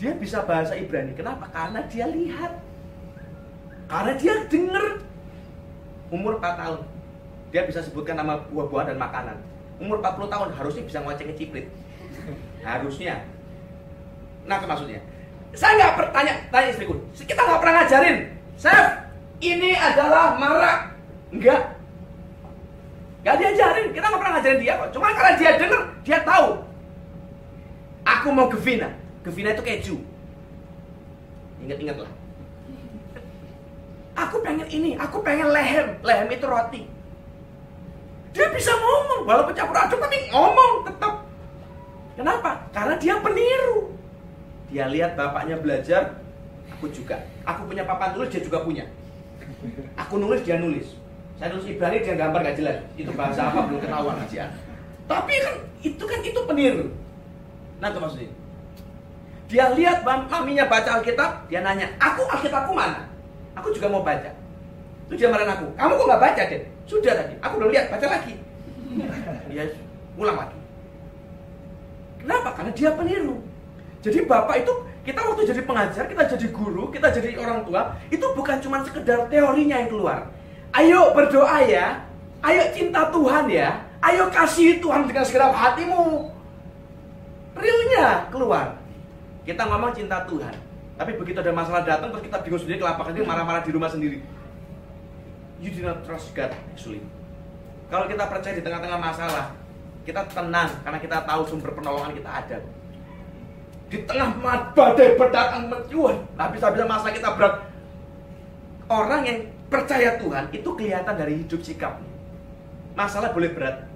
[0.00, 1.12] dia bisa bahasa Ibrani.
[1.12, 1.44] Kenapa?
[1.52, 2.56] Karena dia lihat.
[3.84, 5.04] Karena dia dengar.
[6.08, 6.80] Umur 4 tahun.
[7.52, 9.36] Dia bisa sebutkan nama buah-buahan dan makanan.
[9.76, 11.68] Umur 40 tahun harusnya bisa ngoceng ciprit.
[12.64, 13.20] Harusnya.
[14.48, 15.00] Nah, itu maksudnya.
[15.52, 16.96] Saya nggak bertanya, tanya istriku.
[17.12, 18.18] Kita nggak pernah ngajarin.
[18.56, 18.86] Chef,
[19.40, 20.96] ini adalah marak.
[21.32, 21.76] Enggak.
[23.20, 24.90] Gak diajarin, kita nggak pernah ngajarin dia kok.
[24.96, 26.48] Cuma karena dia dengar, dia tahu.
[28.04, 28.88] Aku mau ke Vina.
[29.20, 29.96] Gevina itu keju.
[31.60, 32.12] Ingat-ingat lah.
[34.16, 35.96] Aku pengen ini, aku pengen lehem.
[36.00, 36.82] Lehem itu roti.
[38.30, 41.14] Dia bisa ngomong, walaupun campur aduk tapi ngomong tetap.
[42.14, 42.50] Kenapa?
[42.70, 43.92] Karena dia peniru.
[44.70, 46.20] Dia lihat bapaknya belajar,
[46.70, 47.18] aku juga.
[47.42, 48.86] Aku punya papan tulis, dia juga punya.
[49.98, 50.94] Aku nulis, dia nulis.
[51.36, 52.78] Saya nulis Ibrani, dia gambar gak jelas.
[52.94, 54.52] Itu bahasa apa belum ketahuan aja.
[55.10, 56.86] Tapi kan itu kan itu peniru.
[57.82, 58.30] Nah itu maksudnya.
[59.50, 63.02] Dia lihat maminya baca Alkitab, dia nanya, aku Alkitabku mana?
[63.58, 64.30] Aku juga mau baca.
[65.10, 66.62] Itu dia marah aku, kamu kok nggak baca deh?
[66.86, 68.38] Sudah tadi, aku belum lihat, baca lagi.
[69.50, 69.66] Dia
[70.22, 70.58] ulang lagi.
[72.22, 72.48] Kenapa?
[72.54, 73.42] Karena dia peniru.
[74.00, 78.22] Jadi bapak itu kita waktu jadi pengajar, kita jadi guru, kita jadi orang tua, itu
[78.22, 80.30] bukan cuma sekedar teorinya yang keluar.
[80.70, 82.06] Ayo berdoa ya,
[82.46, 86.30] ayo cinta Tuhan ya, ayo kasih Tuhan dengan segenap hatimu.
[87.58, 88.79] Realnya keluar.
[89.44, 90.54] Kita ngomong cinta Tuhan.
[91.00, 94.20] Tapi begitu ada masalah datang terus kita bingung sendiri kelapakan itu marah-marah di rumah sendiri.
[95.60, 97.00] You do not trust God actually.
[97.88, 99.56] Kalau kita percaya di tengah-tengah masalah,
[100.04, 102.58] kita tenang karena kita tahu sumber penolongan kita ada.
[103.90, 104.38] Di tengah
[104.76, 106.22] badai berdatang mencuat,
[106.54, 107.54] bisa-bisa masalah kita berat.
[108.86, 112.06] Orang yang percaya Tuhan itu kelihatan dari hidup sikapnya.
[112.94, 113.90] Masalah boleh berat,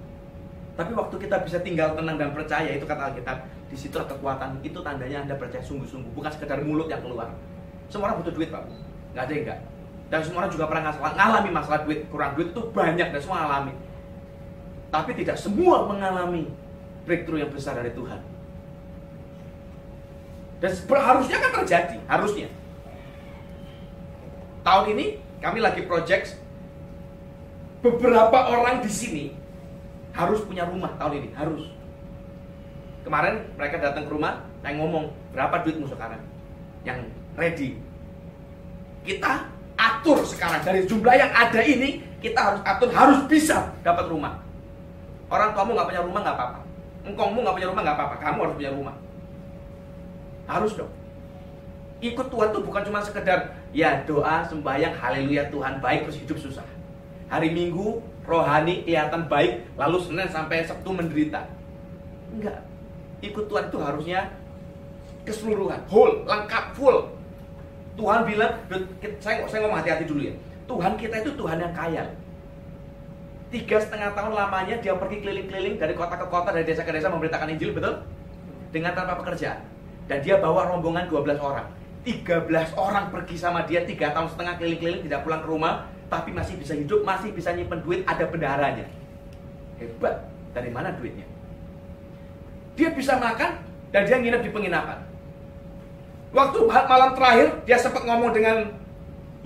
[0.75, 4.79] tapi waktu kita bisa tinggal tenang dan percaya itu kata Alkitab, di situ kekuatan itu
[4.79, 7.35] tandanya anda percaya sungguh-sungguh bukan sekedar mulut yang keluar
[7.91, 8.63] semua orang butuh duit pak
[9.11, 9.59] nggak ada yang enggak
[10.05, 13.73] Dan semua orang juga pernah ngalami masalah duit, kurang duit itu banyak dan semua alami.
[14.93, 16.45] Tapi tidak semua mengalami
[17.09, 18.21] breakthrough yang besar dari Tuhan.
[20.61, 22.47] Dan harusnya kan terjadi, harusnya.
[24.61, 26.37] Tahun ini kami lagi project
[27.81, 29.25] beberapa orang di sini
[30.13, 31.74] harus punya rumah tahun ini, harus.
[33.05, 36.17] Kemarin mereka datang ke rumah, saya ngomong, berapa duitmu sekarang?
[36.81, 37.05] Yang
[37.37, 37.77] ready.
[39.05, 39.45] Kita
[39.77, 44.41] atur sekarang dari jumlah yang ada ini, kita harus atur, harus bisa dapat rumah.
[45.29, 46.59] Orang tuamu nggak punya rumah nggak apa-apa.
[47.05, 48.95] Engkongmu nggak punya rumah nggak apa-apa, kamu harus punya rumah.
[50.49, 50.93] Harus dong.
[52.01, 56.65] Ikut Tuhan tuh bukan cuma sekedar ya doa, sembahyang, haleluya Tuhan baik terus hidup susah.
[57.29, 61.45] Hari Minggu rohani kelihatan baik, lalu Senin sampai Sabtu menderita.
[62.33, 62.65] Enggak
[63.23, 64.19] ikut Tuhan itu harusnya
[65.25, 67.11] keseluruhan, whole, lengkap, full.
[67.95, 68.51] Tuhan bilang,
[69.23, 70.33] saya, saya ngomong hati-hati dulu ya.
[70.67, 72.03] Tuhan kita itu Tuhan yang kaya.
[73.53, 77.07] Tiga setengah tahun lamanya dia pergi keliling-keliling dari kota ke kota, dari desa ke desa
[77.07, 78.03] memberitakan Injil, betul?
[78.75, 79.63] Dengan tanpa pekerjaan.
[80.11, 81.67] Dan dia bawa rombongan 12 orang.
[82.03, 86.59] 13 orang pergi sama dia, tiga tahun setengah keliling-keliling, tidak pulang ke rumah, tapi masih
[86.59, 88.85] bisa hidup, masih bisa nyimpen duit, ada bendaharanya.
[89.81, 90.29] Hebat.
[90.53, 91.27] Dari mana duitnya?
[92.75, 93.59] Dia bisa makan
[93.95, 94.99] dan dia nginep di penginapan.
[96.35, 98.67] Waktu malam terakhir dia sempat ngomong dengan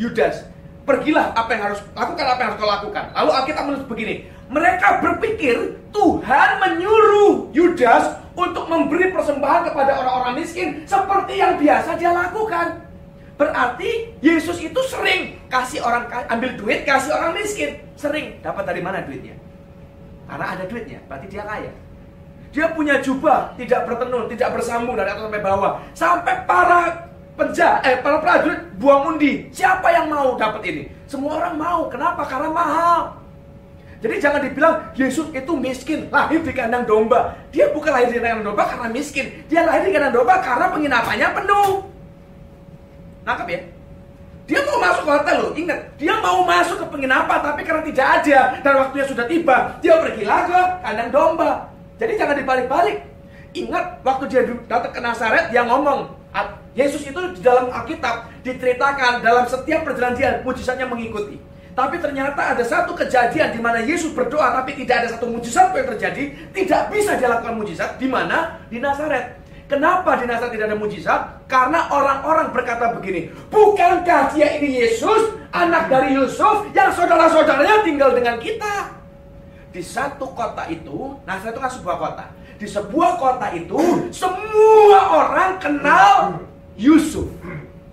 [0.01, 0.49] Yudas,
[0.89, 3.05] pergilah apa yang harus lakukan apa yang harus kau lakukan.
[3.13, 4.15] Lalu Alkitab menulis begini,
[4.49, 12.09] mereka berpikir Tuhan menyuruh Yudas untuk memberi persembahan kepada orang-orang miskin seperti yang biasa dia
[12.09, 12.89] lakukan.
[13.37, 19.05] Berarti Yesus itu sering kasih orang ambil duit kasih orang miskin, sering dapat dari mana
[19.05, 19.37] duitnya?
[20.25, 21.71] Karena ada duitnya, berarti dia kaya.
[22.49, 25.71] Dia punya jubah, tidak bertenun, tidak bersambung dari atas sampai bawah.
[25.93, 29.47] Sampai para penjahat, eh para prajurit buang undi.
[29.53, 30.83] Siapa yang mau dapat ini?
[31.05, 31.81] Semua orang mau.
[31.87, 32.25] Kenapa?
[32.25, 33.01] Karena mahal.
[33.99, 37.35] Jadi jangan dibilang Yesus itu miskin, lahir di kandang domba.
[37.51, 39.43] Dia bukan lahir di kandang domba karena miskin.
[39.51, 41.71] Dia lahir di kandang domba karena penginapannya penuh.
[43.27, 43.61] Nangkep ya?
[44.49, 48.07] Dia mau masuk ke hotel loh, ingat, dia mau masuk ke penginapan tapi karena tidak
[48.17, 51.68] ada dan waktunya sudah tiba, dia pergi lagi ke kandang domba.
[51.99, 52.97] Jadi jangan dibalik-balik.
[53.53, 56.19] Ingat waktu dia datang ke Nazaret dia ngomong,
[56.77, 61.41] Yesus itu di dalam Alkitab diceritakan dalam setiap perjalanan mujizatnya mengikuti.
[61.73, 65.87] Tapi ternyata ada satu kejadian di mana Yesus berdoa tapi tidak ada satu mujizat yang
[65.95, 66.23] terjadi,
[66.55, 69.39] tidak bisa dilakukan mujizat di mana di Nazaret.
[69.69, 71.21] Kenapa di Nazaret tidak ada mujizat?
[71.45, 78.41] Karena orang-orang berkata begini, bukankah dia ini Yesus, anak dari Yusuf yang saudara-saudaranya tinggal dengan
[78.41, 78.98] kita?
[79.69, 82.25] Di satu kota itu, Nazaret itu kan sebuah kota.
[82.57, 83.77] Di sebuah kota itu,
[84.09, 86.41] semua orang kenal
[86.73, 87.29] Yusuf.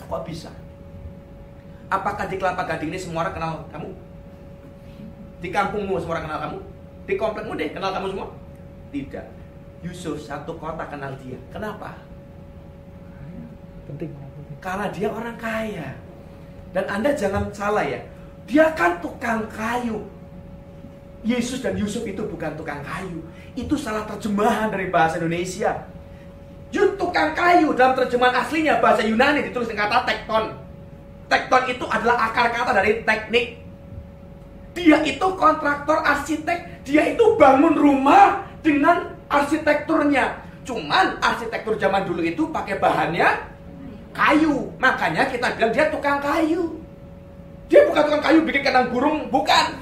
[0.06, 0.48] Kok bisa?
[1.86, 3.90] Apakah di Kelapa Gading ini semua orang kenal kamu?
[5.38, 6.58] Di kampungmu semua orang kenal kamu?
[7.06, 8.26] Di komplekmu deh kenal kamu semua?
[8.90, 9.26] Tidak.
[9.86, 11.38] Yusuf satu kota kenal dia.
[11.54, 11.94] Kenapa?
[13.86, 14.10] Penting.
[14.58, 15.94] Karena dia orang kaya.
[16.74, 18.02] Dan Anda jangan salah ya.
[18.50, 20.02] Dia kan tukang kayu.
[21.26, 23.18] Yesus dan Yusuf itu bukan tukang kayu.
[23.58, 25.82] Itu salah terjemahan dari bahasa Indonesia.
[26.70, 30.44] Yud tukang kayu dalam terjemahan aslinya bahasa Yunani ditulis dengan kata tekton.
[31.26, 33.58] Tekton itu adalah akar kata dari teknik.
[34.78, 36.86] Dia itu kontraktor arsitek.
[36.86, 40.38] Dia itu bangun rumah dengan arsitekturnya.
[40.62, 43.26] Cuman arsitektur zaman dulu itu pakai bahannya
[44.14, 44.70] kayu.
[44.78, 46.78] Makanya kita bilang dia tukang kayu.
[47.66, 49.74] Dia bukan tukang kayu bikin kandang burung, bukan.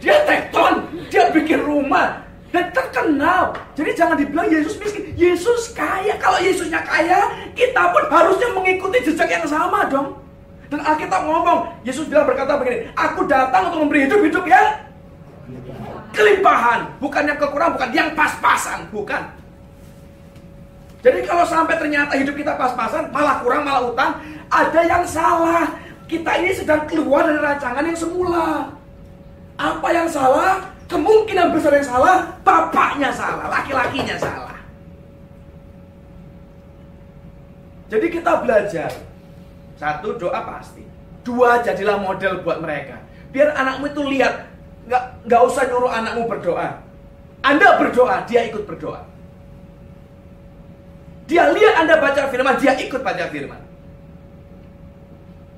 [0.00, 3.52] Dia tekton, dia bikin rumah dan terkenal.
[3.76, 5.12] Jadi jangan dibilang Yesus miskin.
[5.16, 6.16] Yesus kaya.
[6.20, 10.16] Kalau Yesusnya kaya, kita pun harusnya mengikuti jejak yang sama dong.
[10.66, 14.66] Dan Alkitab ngomong, Yesus bilang berkata begini, Aku datang untuk memberi hidup hidup yang
[16.10, 19.22] kelimpahan, bukan yang kekurangan, bukan yang pas-pasan, bukan.
[21.06, 24.18] Jadi kalau sampai ternyata hidup kita pas-pasan, malah kurang, malah utang,
[24.50, 25.70] ada yang salah.
[26.10, 28.74] Kita ini sedang keluar dari rancangan yang semula.
[29.56, 30.76] Apa yang salah?
[30.86, 34.54] Kemungkinan besar yang salah, bapaknya salah, laki-lakinya salah.
[37.90, 38.90] Jadi kita belajar.
[39.76, 40.86] Satu, doa pasti.
[41.26, 43.02] Dua, jadilah model buat mereka.
[43.34, 44.46] Biar anakmu itu lihat,
[44.86, 46.86] nggak nggak usah nyuruh anakmu berdoa.
[47.42, 49.02] Anda berdoa, dia ikut berdoa.
[51.26, 53.58] Dia lihat Anda baca firman, dia ikut baca firman.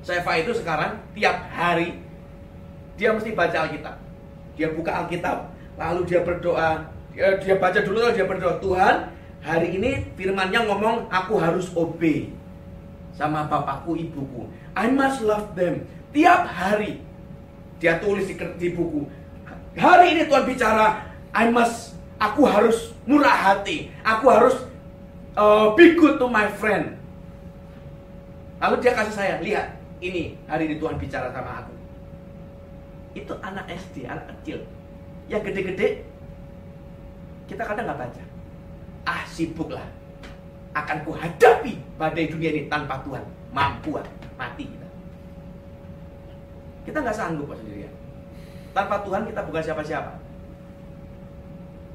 [0.01, 2.01] Saya itu sekarang tiap hari
[2.99, 3.97] dia mesti baca Alkitab.
[4.59, 6.91] Dia buka Alkitab, lalu dia berdoa.
[7.15, 12.35] Dia, dia baca dulu lalu dia berdoa, Tuhan, hari ini firmannya ngomong aku harus obey.
[13.19, 14.47] sama bapakku ibuku.
[14.79, 15.83] I must love them.
[16.15, 17.03] Tiap hari
[17.83, 19.11] dia tulis di, di buku.
[19.75, 23.91] Hari ini Tuhan bicara, I must, aku harus murah hati.
[24.07, 24.55] Aku harus
[25.35, 26.95] uh, be good to my friend.
[28.63, 31.75] Lalu dia kasih saya, lihat, ini hari ini Tuhan bicara sama aku.
[33.16, 34.64] Itu anak SD, anak kecil.
[35.29, 36.05] Yang gede-gede,
[37.49, 38.23] kita kadang nggak baca.
[39.09, 39.85] Ah, sibuklah.
[40.77, 43.25] Akan kuhadapi badai dunia ini tanpa Tuhan.
[43.53, 43.97] Mampu,
[44.37, 44.88] mati kita.
[46.85, 47.92] Kita nggak sanggup kok sendirian.
[48.77, 50.12] Tanpa Tuhan kita bukan siapa-siapa.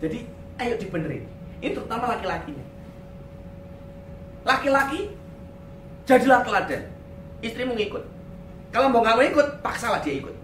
[0.02, 0.26] Jadi,
[0.60, 1.24] ayo dibenerin.
[1.64, 2.66] Ini terutama laki-lakinya.
[4.44, 5.16] Laki-laki,
[6.04, 6.84] jadilah teladan.
[7.40, 8.04] Istrimu ngikut.
[8.76, 10.43] Kalau mau nggak mau ikut, paksalah dia ikut.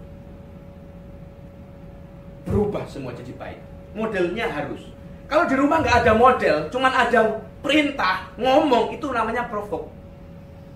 [2.50, 3.62] Berubah semua jadi baik.
[3.94, 4.90] Modelnya harus.
[5.30, 9.86] Kalau di rumah nggak ada model, cuman ada perintah, ngomong, itu namanya provok.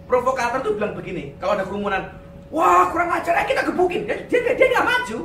[0.06, 2.14] Provokator tuh bilang begini, kalau ada kerumunan,
[2.54, 4.06] wah kurang ajar, eh, kita gebukin.
[4.06, 5.18] Dia dia dia nggak maju.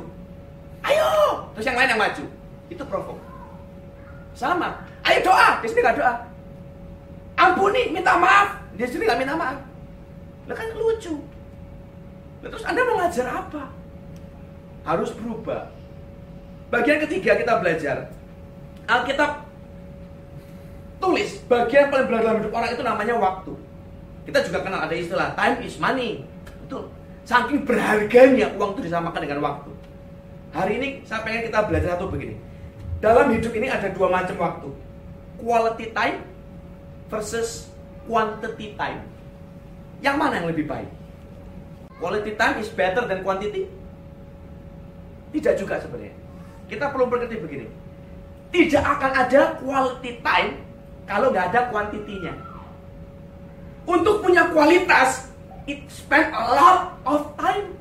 [0.82, 1.08] Ayo,
[1.54, 2.24] terus yang lain yang maju.
[2.66, 3.18] Itu provok.
[4.34, 6.14] Sama, ayo doa, dia sendiri nggak doa.
[7.38, 9.58] Ampuni, minta maaf, dia sendiri nggak minta maaf.
[10.50, 11.14] Lah kan lucu.
[12.42, 13.62] Lah terus Anda mau ngajar apa?
[14.82, 15.79] Harus berubah.
[16.70, 17.96] Bagian ketiga kita belajar.
[18.86, 19.46] Alkitab
[21.02, 23.52] tulis bagian paling berharga dalam hidup orang itu namanya waktu.
[24.30, 26.22] Kita juga kenal ada istilah time is money.
[26.62, 26.86] Betul.
[27.26, 29.70] Saking berharganya uang itu disamakan dengan waktu.
[30.54, 32.38] Hari ini saya pengen kita belajar satu begini.
[33.02, 34.68] Dalam hidup ini ada dua macam waktu.
[35.42, 36.22] Quality time
[37.10, 37.72] versus
[38.06, 39.02] quantity time.
[40.04, 40.90] Yang mana yang lebih baik?
[41.98, 43.66] Quality time is better than quantity?
[45.32, 46.19] Tidak juga sebenarnya.
[46.70, 47.66] Kita perlu berarti begini.
[48.54, 50.62] Tidak akan ada quality time
[51.10, 52.30] kalau nggak ada kuantitinya.
[53.90, 55.34] Untuk punya kualitas,
[55.66, 57.74] it spend a lot of time.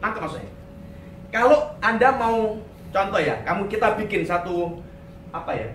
[0.00, 0.52] Nangkep maksudnya?
[1.28, 2.56] Kalau Anda mau
[2.88, 4.80] contoh ya, kamu kita bikin satu
[5.28, 5.68] apa ya?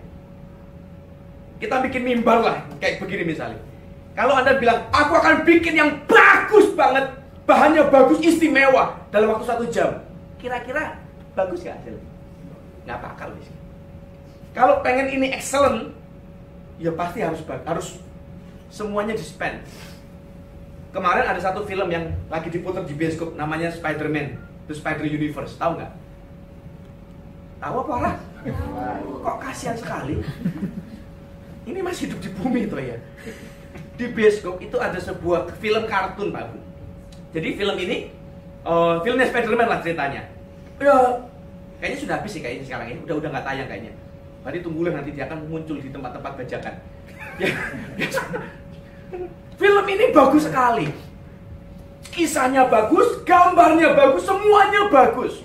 [1.61, 3.61] Kita bikin mimbar lah, kayak begini misalnya.
[4.17, 7.13] Kalau Anda bilang, aku akan bikin yang bagus banget,
[7.45, 10.01] bahannya bagus, istimewa dalam waktu satu jam.
[10.41, 11.04] Kira-kira
[11.35, 12.05] bagus gak hasilnya?
[12.87, 13.53] Nggak bakal bisa.
[14.55, 15.91] Kalau pengen ini excellent,
[16.79, 17.87] ya pasti harus harus
[18.71, 19.59] semuanya di spend.
[20.95, 24.39] Kemarin ada satu film yang lagi diputar di bioskop namanya Spider-Man,
[24.71, 25.59] The Spider Universe.
[25.59, 25.91] Tahu nggak?
[27.59, 28.17] Tahu apa orang?
[29.19, 30.23] Kok kasihan sekali?
[31.65, 32.95] Ini masih hidup di bumi tuh ya.
[33.99, 36.55] Di bioskop itu ada sebuah film kartun, Pak.
[37.35, 38.07] Jadi film ini
[38.63, 40.34] uh, filmnya Spider-Man lah ceritanya.
[40.81, 40.95] Ya,
[41.79, 42.99] kayaknya sudah habis sih kayaknya sekarang ini.
[43.07, 43.93] Udah udah nggak tayang kayaknya.
[44.43, 46.75] Berarti tunggulah nanti dia akan muncul di tempat-tempat bajakan.
[47.35, 47.51] Ya,
[49.59, 50.87] film ini bagus sekali.
[52.13, 55.43] Kisahnya bagus, gambarnya bagus, semuanya bagus.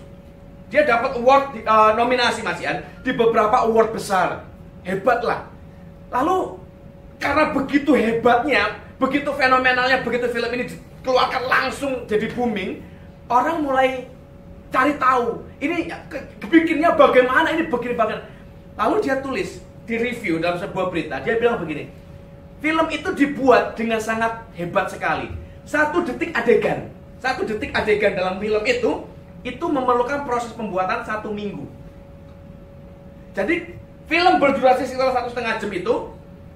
[0.71, 4.47] Dia dapat award di, uh, nominasi Mas Ian di beberapa award besar.
[4.87, 5.51] Hebat lah.
[6.15, 6.63] Lalu
[7.19, 12.81] karena begitu hebatnya, begitu fenomenalnya, begitu film ini dikeluarkan langsung jadi booming,
[13.27, 14.07] orang mulai
[14.71, 15.45] cari tahu.
[15.61, 15.91] Ini
[16.47, 18.27] bikinnya bagaimana, ini begini bagaimana.
[18.79, 21.91] Lalu dia tulis di review dalam sebuah berita, dia bilang begini,
[22.63, 25.29] film itu dibuat dengan sangat hebat sekali.
[25.67, 26.89] Satu detik adegan,
[27.21, 28.91] satu detik adegan dalam film itu
[29.45, 31.67] itu memerlukan proses pembuatan satu minggu.
[33.35, 33.77] Jadi
[34.11, 35.95] film berdurasi sekitar satu setengah jam itu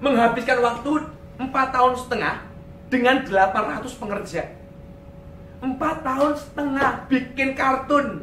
[0.03, 1.07] menghabiskan waktu
[1.39, 2.35] empat tahun setengah
[2.91, 4.43] dengan 800 pengerja.
[5.65, 8.21] Empat tahun setengah bikin kartun.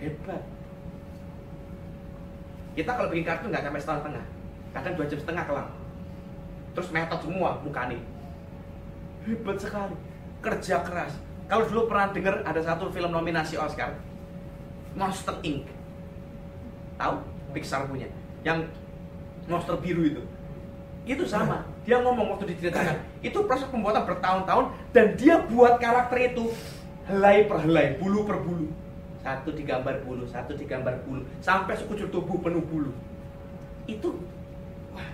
[0.00, 0.42] Hebat.
[2.72, 4.24] Kita kalau bikin kartun nggak sampai setahun setengah.
[4.72, 5.68] Kadang dua jam setengah kelar.
[6.72, 8.00] Terus metode semua muka nih.
[9.28, 9.96] Hebat sekali.
[10.40, 11.12] Kerja keras
[11.48, 13.96] kalau dulu pernah dengar ada satu film nominasi Oscar,
[14.92, 15.64] Monster Inc.
[17.00, 17.16] Tahu?
[17.56, 18.04] Pixar punya.
[18.44, 18.68] Yang
[19.48, 20.22] monster biru itu.
[21.08, 21.64] Itu sama.
[21.88, 23.00] Dia ngomong waktu diceritakan.
[23.24, 26.52] Itu proses pembuatan bertahun-tahun dan dia buat karakter itu
[27.08, 28.68] helai per helai, bulu per bulu.
[29.24, 32.92] Satu digambar bulu, satu digambar bulu, sampai sekujur tubuh penuh bulu.
[33.88, 34.20] Itu
[34.92, 35.08] wah,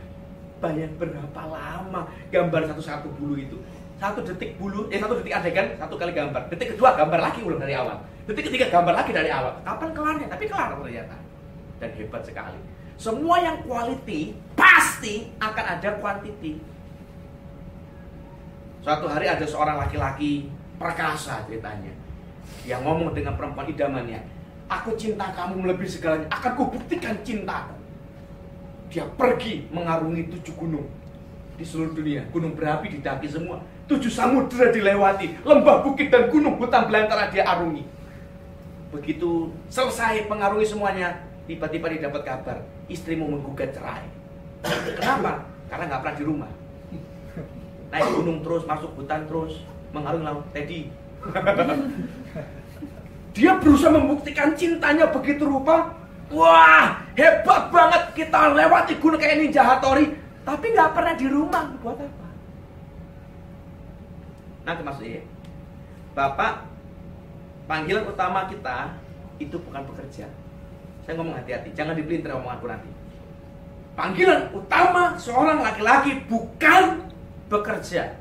[0.59, 3.57] bayang berapa lama gambar satu-satu bulu itu
[4.03, 6.51] satu detik bulu, eh satu detik adegan, satu kali gambar.
[6.51, 8.03] Detik kedua gambar lagi ulang dari awal.
[8.27, 9.55] Detik ketiga gambar lagi dari awal.
[9.63, 10.27] Kapan kelarnya?
[10.27, 11.17] Tapi kelar ternyata.
[11.79, 12.59] Dan hebat sekali.
[12.95, 16.63] Semua yang quality pasti akan ada quantity.
[18.85, 21.91] Suatu hari ada seorang laki-laki perkasa ceritanya.
[22.69, 24.21] Yang ngomong dengan perempuan idamannya.
[24.69, 26.29] Aku cinta kamu melebihi segalanya.
[26.29, 27.77] Akan kubuktikan cintaku.
[28.93, 30.87] Dia pergi mengarungi tujuh gunung
[31.57, 32.25] di seluruh dunia.
[32.31, 33.61] Gunung berapi didaki semua.
[33.89, 35.45] Tujuh samudera dilewati.
[35.45, 37.85] Lembah, bukit, dan gunung hutan belantara dia arungi.
[38.95, 42.59] Begitu selesai pengarungi semuanya, tiba-tiba dia dapat kabar.
[42.89, 44.05] Istrimu menggugat cerai.
[44.97, 45.45] Kenapa?
[45.69, 46.53] Karena nggak pernah di rumah.
[47.93, 49.65] Naik gunung terus, masuk hutan terus,
[49.95, 50.45] mengarungi laut.
[50.51, 50.91] Teddy.
[53.35, 55.97] dia berusaha membuktikan cintanya begitu rupa.
[56.33, 61.97] Wah, hebat banget kita lewati gunung kayak ninja Hattori tapi nggak pernah di rumah, buat
[61.97, 62.29] apa?
[64.69, 65.25] Nanti maksudnya,
[66.13, 66.69] Bapak,
[67.65, 68.93] panggilan utama kita
[69.41, 70.29] itu bukan bekerja.
[71.05, 72.89] Saya ngomong hati-hati, jangan dipelintir omonganku nanti.
[73.95, 77.13] Panggilan utama seorang laki-laki bukan
[77.53, 78.17] bekerja.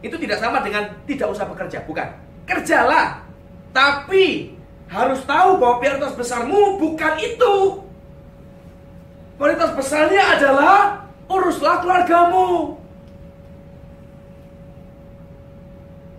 [0.00, 2.14] Itu tidak sama dengan tidak usah bekerja, bukan.
[2.46, 3.26] Kerjalah,
[3.74, 4.54] tapi
[4.86, 7.82] harus tahu bahwa prioritas besarmu bukan itu.
[9.34, 12.78] Prioritas besarnya adalah uruslah keluargamu.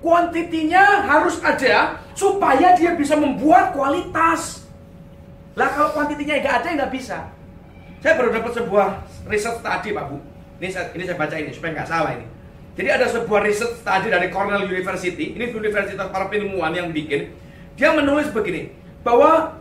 [0.03, 4.66] Kuantitinya harus ada supaya dia bisa membuat kualitas.
[5.57, 7.17] Lah kalau kuantitinya nggak ada nggak bisa.
[7.97, 8.87] Saya baru dapat sebuah
[9.25, 10.21] riset tadi Pak Bu.
[10.61, 12.29] Ini saya, ini saya baca ini supaya nggak salah ini.
[12.77, 15.33] Jadi ada sebuah riset tadi dari Cornell University.
[15.33, 17.33] Ini universitas para ilmuwan yang bikin.
[17.73, 18.69] Dia menulis begini
[19.01, 19.57] bahwa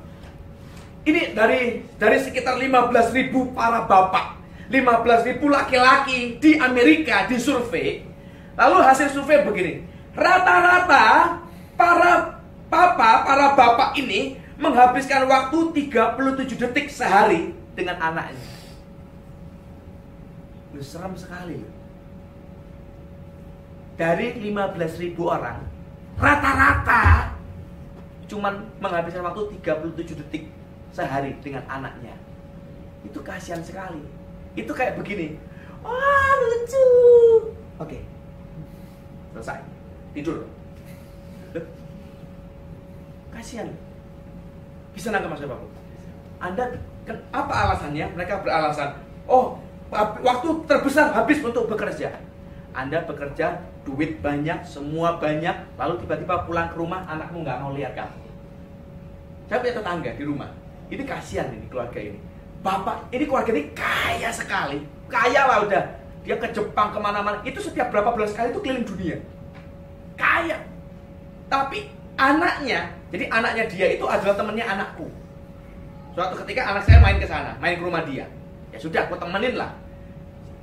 [1.08, 4.36] ini dari dari sekitar 15.000 para bapak,
[4.68, 8.04] 15.000 laki-laki di Amerika disurvei.
[8.52, 9.80] Lalu hasil survei begini.
[10.12, 11.40] Rata-rata
[11.76, 15.58] para papa, para bapak ini menghabiskan waktu
[15.92, 18.46] 37 detik sehari dengan anaknya.
[20.72, 21.60] Lu seram sekali.
[23.96, 25.64] Dari 15.000 orang,
[26.20, 27.32] rata-rata
[28.28, 30.52] cuman menghabiskan waktu 37 detik
[30.92, 32.12] sehari dengan anaknya.
[33.04, 34.04] Itu kasihan sekali.
[34.52, 35.40] Itu kayak begini.
[35.80, 36.88] Wah, lucu.
[37.80, 38.00] Oke.
[39.32, 39.60] Selesai.
[40.16, 40.48] Tidur.
[43.32, 43.68] Kasihan.
[44.96, 45.70] Bisa nangkep Mas Bapak?
[46.40, 46.64] Anda
[47.30, 48.16] apa alasannya?
[48.16, 48.96] Mereka beralasan,
[49.28, 49.60] "Oh,
[50.24, 52.16] waktu terbesar habis untuk bekerja."
[52.76, 53.56] Anda bekerja,
[53.88, 58.20] duit banyak, semua banyak, lalu tiba-tiba pulang ke rumah, anakmu nggak mau lihat kamu.
[59.48, 60.50] Saya punya tetangga di rumah,
[60.92, 62.20] ini kasihan ini keluarga ini.
[62.60, 64.84] Bapak, ini keluarga ini kaya sekali.
[65.08, 65.84] Kaya lah udah.
[66.26, 67.38] Dia ke Jepang ke mana-mana.
[67.46, 69.16] Itu setiap berapa bulan sekali itu keliling dunia.
[70.18, 70.58] Kaya.
[71.46, 75.06] Tapi anaknya, jadi anaknya dia itu adalah temennya anakku.
[76.16, 78.24] Suatu ketika anak saya main ke sana, main ke rumah dia.
[78.72, 79.72] Ya sudah, aku temenin lah.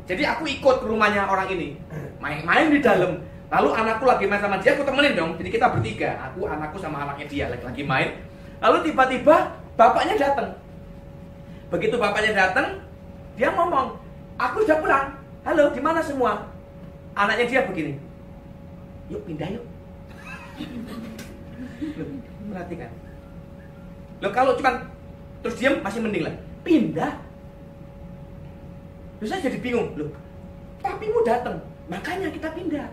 [0.10, 1.78] Jadi aku ikut ke rumahnya orang ini.
[2.18, 3.22] Main-main di dalam.
[3.54, 5.38] Lalu anakku lagi main sama dia, aku temenin dong.
[5.38, 8.10] Jadi kita bertiga, aku, anakku sama anaknya dia lagi, lagi main.
[8.60, 10.54] Lalu tiba-tiba Bapaknya datang.
[11.74, 12.78] Begitu bapaknya datang,
[13.34, 13.98] dia ngomong,
[14.38, 15.18] aku sudah pulang.
[15.42, 16.46] Halo, di mana semua?
[17.18, 17.98] Anaknya dia begini.
[19.10, 19.66] Yuk pindah yuk.
[22.52, 22.92] Perhatikan.
[24.24, 24.88] Loh kalau cuma
[25.44, 26.36] terus diam masih mending lah.
[26.64, 27.14] Pindah.
[29.20, 29.96] Terus saya jadi bingung.
[29.96, 30.12] Loh,
[30.80, 32.88] papimu datang, makanya kita pindah.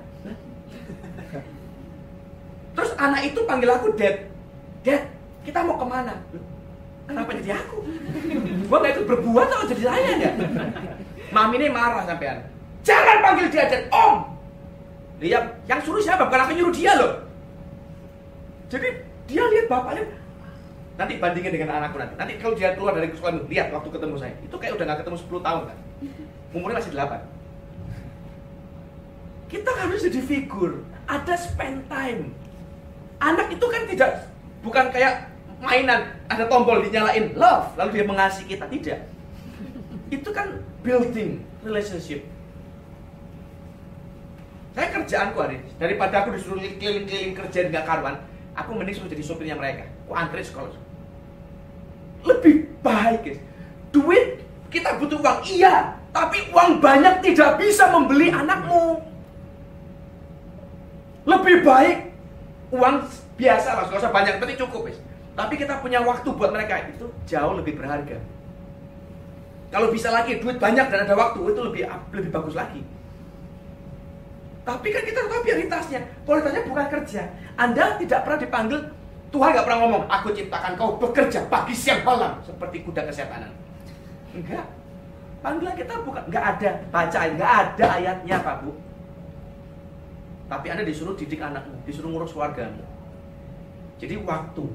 [2.70, 4.30] Terus anak itu panggil aku Dad.
[4.86, 5.02] Dad,
[5.42, 6.14] kita mau ke mana?
[6.32, 6.44] Loh,
[7.10, 7.82] Kenapa jadi aku?
[8.70, 10.30] Gua gak ikut berbuat atau jadi saya ya?
[11.34, 12.38] Mami ini marah sampean.
[12.86, 14.30] Jangan panggil dia dan om.
[15.18, 16.30] Lihat, yang suruh siapa?
[16.30, 17.29] Bukan aku nyuruh dia loh.
[18.70, 18.88] Jadi
[19.26, 20.06] dia lihat bapaknya.
[20.96, 22.14] Nanti bandingin dengan anakku nanti.
[22.14, 24.34] Nanti kalau dia keluar dari sekolah, lihat waktu ketemu saya.
[24.46, 25.78] Itu kayak udah gak ketemu 10 tahun kan.
[26.54, 27.20] Umurnya masih 8.
[29.50, 30.86] Kita harus jadi figur.
[31.10, 32.30] Ada spend time.
[33.18, 34.30] Anak itu kan tidak
[34.62, 35.28] bukan kayak
[35.60, 38.98] mainan ada tombol dinyalain love lalu dia mengasihi kita tidak
[40.08, 42.24] itu kan building relationship
[44.72, 48.16] saya kerjaanku hari daripada aku disuruh keliling-keliling kerja nggak karuan
[48.60, 49.88] aku mending suruh jadi sopirnya mereka.
[50.06, 50.72] Aku antri sekolah.
[52.24, 53.40] Lebih baik guys.
[53.90, 55.40] Duit kita butuh uang.
[55.44, 58.98] Iya tapi uang banyak tidak bisa membeli anakmu.
[61.26, 61.98] Lebih baik
[62.74, 63.06] uang
[63.38, 64.98] biasa lah, gak usah banyak, tapi cukup guys.
[65.38, 66.82] Tapi kita punya waktu buat mereka.
[66.90, 68.18] Itu jauh lebih berharga.
[69.70, 72.82] Kalau bisa lagi duit banyak dan ada waktu itu lebih lebih bagus lagi.
[74.60, 76.00] Tapi kan kita tahu prioritasnya.
[76.24, 77.22] Prioritasnya bukan kerja.
[77.56, 78.80] Anda tidak pernah dipanggil
[79.30, 83.46] Tuhan nggak pernah ngomong, aku ciptakan kau bekerja pagi siang malam seperti kuda kesehatan.
[84.34, 84.66] Enggak.
[85.40, 88.74] Panggilan kita bukan nggak ada baca nggak ada ayatnya Pak Bu.
[90.50, 92.82] Tapi Anda disuruh didik anakmu, disuruh ngurus keluargamu.
[94.02, 94.66] Jadi waktu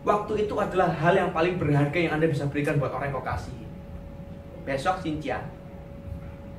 [0.00, 3.26] Waktu itu adalah hal yang paling berharga yang Anda bisa berikan buat orang yang kau
[3.28, 3.52] kasih.
[4.64, 5.44] Besok Cynthia.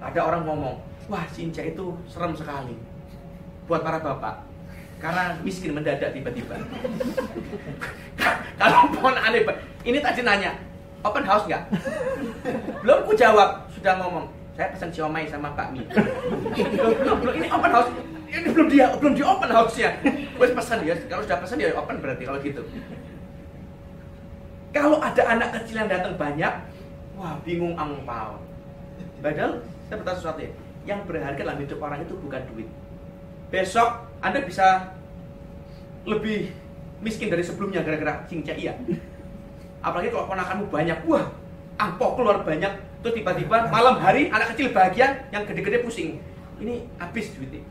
[0.02, 0.82] ada orang ngomong,
[1.12, 2.80] wah Sinja itu serem sekali
[3.68, 4.48] buat para bapak
[5.04, 6.56] karena miskin mendadak tiba-tiba.
[8.62, 9.42] Kalau pun aneh,
[9.82, 10.54] ini tadi nanya,
[11.02, 11.74] open house nggak?
[12.86, 15.82] Belum ku jawab, sudah ngomong, saya pesan siomay sama Pak Mi.
[15.90, 17.90] belum, belum, ini open house,
[18.30, 19.98] ini belum dia, belum di open house ya.
[20.38, 22.62] Wes pesan ya, kalau sudah pesan ya open berarti kalau gitu.
[24.70, 26.54] Kalau ada anak kecil yang datang banyak,
[27.18, 28.38] wah bingung angpau.
[29.26, 30.54] Padahal saya bertanya sesuatu ya,
[30.86, 32.68] yang berharga dalam hidup orang itu bukan duit.
[33.54, 34.96] Besok anda bisa
[36.08, 36.54] lebih
[37.02, 38.74] miskin dari sebelumnya gara-gara cincin iya.
[39.82, 41.26] Apalagi kalau ponakanmu banyak, wah,
[41.82, 42.70] angpok keluar banyak,
[43.02, 46.22] terus tiba-tiba malam hari anak kecil bahagia, yang gede-gede pusing.
[46.62, 47.66] Ini habis duitnya.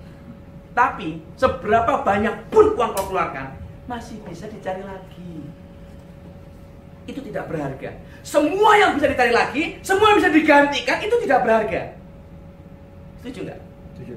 [0.75, 3.55] Tapi seberapa banyak pun uang kau keluarkan,
[3.87, 5.47] masih bisa dicari lagi.
[7.07, 7.95] Itu tidak berharga.
[8.27, 12.00] Semua yang bisa dicari lagi, semua yang bisa digantikan, itu tidak berharga.
[13.21, 13.61] Setuju nggak?
[13.95, 14.15] Setuju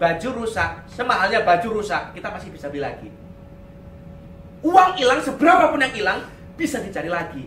[0.00, 3.12] baju rusak, semahalnya baju rusak, kita masih bisa beli lagi.
[4.64, 6.18] Uang hilang, seberapa pun yang hilang,
[6.56, 7.44] bisa dicari lagi.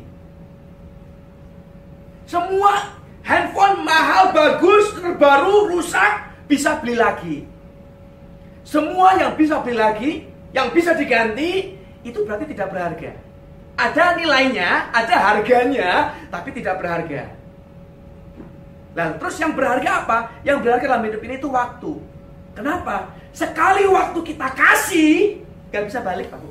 [2.29, 2.93] Semua
[3.25, 7.37] handphone mahal, bagus, terbaru, rusak, bisa beli lagi.
[8.61, 10.11] Semua yang bisa beli lagi,
[10.53, 11.73] yang bisa diganti,
[12.05, 13.17] itu berarti tidak berharga.
[13.73, 17.33] Ada nilainya, ada harganya, tapi tidak berharga.
[18.93, 20.17] Nah, terus yang berharga apa?
[20.45, 21.91] Yang berharga dalam hidup ini itu waktu.
[22.53, 23.09] Kenapa?
[23.33, 25.41] Sekali waktu kita kasih,
[25.73, 26.41] gak bisa balik Pak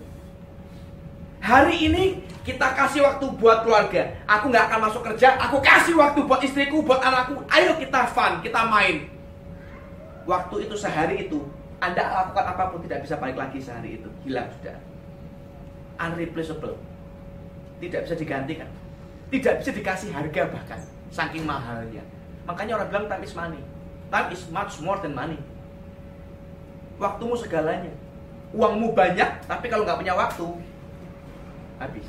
[1.42, 4.14] Hari ini kita kasih waktu buat keluarga.
[4.26, 7.42] Aku nggak akan masuk kerja, aku kasih waktu buat istriku, buat anakku.
[7.50, 9.10] Ayo kita fun, kita main.
[10.26, 11.42] Waktu itu sehari itu,
[11.82, 14.06] Anda lakukan apa pun tidak bisa balik lagi sehari itu.
[14.22, 14.78] Hilang sudah.
[15.98, 16.78] Unreplaceable.
[17.82, 18.70] Tidak bisa digantikan.
[19.30, 20.78] Tidak bisa dikasih harga bahkan.
[21.10, 22.06] Saking mahalnya.
[22.44, 23.60] Makanya orang bilang time is money.
[24.12, 25.40] Time is much more than money
[27.02, 27.90] waktumu segalanya.
[28.54, 30.46] Uangmu banyak, tapi kalau nggak punya waktu,
[31.82, 32.06] habis.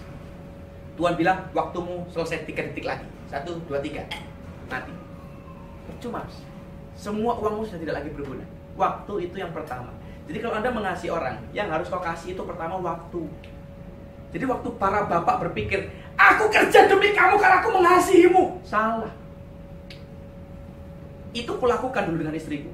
[0.94, 3.08] Tuhan bilang, waktumu selesai tiga detik lagi.
[3.26, 4.06] Satu, dua, tiga.
[4.70, 4.94] Mati.
[5.90, 6.22] Percuma.
[6.94, 8.46] Semua uangmu sudah tidak lagi berguna.
[8.78, 9.90] Waktu itu yang pertama.
[10.30, 13.26] Jadi kalau Anda mengasihi orang, yang harus kau kasih itu pertama waktu.
[14.36, 18.62] Jadi waktu para bapak berpikir, aku kerja demi kamu karena aku mengasihimu.
[18.62, 19.10] Salah.
[21.34, 22.70] Itu kulakukan dulu dengan istriku.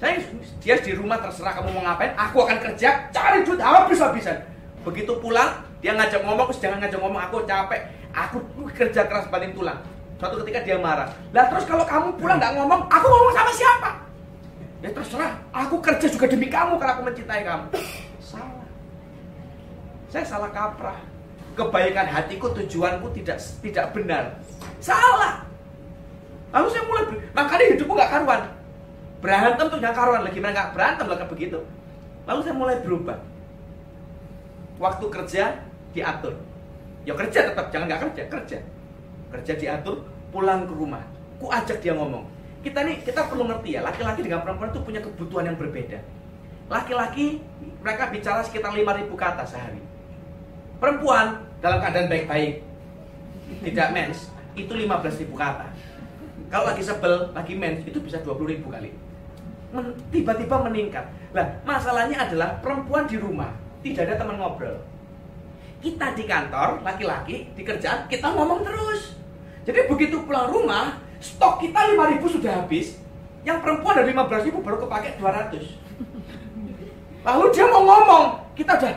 [0.00, 0.16] Saya
[0.64, 4.40] dia di rumah terserah kamu mau ngapain, aku akan kerja, cari duit habis-habisan.
[4.80, 7.84] Begitu pulang, dia ngajak ngomong, terus jangan ngajak ngomong, aku capek,
[8.16, 8.40] aku
[8.72, 9.76] kerja keras banting tulang.
[10.16, 11.12] Suatu ketika dia marah.
[11.36, 13.90] Lah terus kalau kamu pulang nggak ngomong, aku ngomong sama siapa?
[14.80, 17.64] Ya terserah, aku kerja juga demi kamu karena aku mencintai kamu.
[18.24, 18.68] Salah.
[20.08, 20.96] Saya salah kaprah.
[21.52, 24.32] Kebaikan hatiku, tujuanku tidak tidak benar.
[24.80, 25.49] Salah.
[26.50, 28.42] Lalu saya mulai, makanya hidupku nggak karuan.
[29.20, 30.38] Berantem tuh gak karuan lagi.
[30.40, 31.60] Mana gak berantem lah begitu.
[32.24, 33.20] Lalu saya mulai berubah.
[34.80, 35.60] Waktu kerja
[35.92, 36.40] diatur.
[37.04, 38.58] Ya kerja tetap jangan nggak kerja kerja.
[39.28, 41.04] Kerja diatur pulang ke rumah.
[41.36, 45.00] Ku ajak dia ngomong kita nih kita perlu ngerti ya laki-laki dengan perempuan itu punya
[45.00, 45.98] kebutuhan yang berbeda.
[46.68, 47.40] Laki-laki
[47.80, 49.80] mereka bicara sekitar 5000 kata sehari.
[50.76, 52.60] Perempuan dalam keadaan baik-baik
[53.64, 55.66] tidak mens itu 15.000 kata
[56.50, 58.90] kalau lagi sebel lagi mens itu bisa 20.000 kali
[60.10, 61.06] tiba-tiba meningkat.
[61.30, 64.76] Nah, masalahnya adalah perempuan di rumah tidak ada teman ngobrol.
[65.80, 69.16] Kita di kantor, laki-laki, di kerjaan, kita ngomong terus.
[69.64, 73.00] Jadi begitu pulang rumah, stok kita 5000 sudah habis.
[73.40, 77.24] Yang perempuan ada 15000 baru kepake 200.
[77.24, 78.92] Lalu dia mau ngomong, kita udah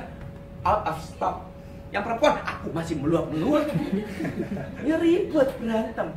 [0.67, 1.47] out of stock.
[1.95, 3.63] Yang perempuan, aku masih meluap-meluap.
[4.87, 6.11] Ya ribet berantem.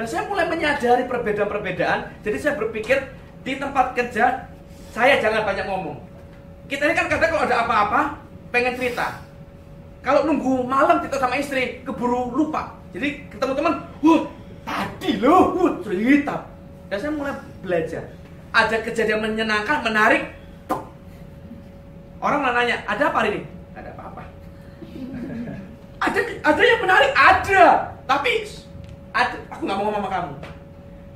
[0.00, 2.24] Dan saya mulai menyadari perbedaan-perbedaan.
[2.24, 3.04] Jadi saya berpikir,
[3.44, 4.48] di tempat kerja
[4.96, 6.00] saya jangan banyak ngomong.
[6.72, 8.16] Kita ini kan kadang kalau ada apa-apa
[8.48, 9.20] pengen cerita.
[10.00, 12.80] Kalau nunggu malam kita sama istri keburu lupa.
[12.96, 14.24] Jadi ketemu teman, wah
[14.64, 16.48] tadi loh, wah cerita.
[16.88, 18.08] Dan saya mulai belajar.
[18.56, 20.32] Ada kejadian menyenangkan, menarik.
[22.24, 23.42] Orang nanya, ada apa hari ini?
[23.76, 24.22] Ada apa-apa.
[26.08, 27.64] ada ada yang menarik, ada.
[28.08, 28.32] Tapi
[29.14, 30.34] aku nggak mau ngomong sama kamu.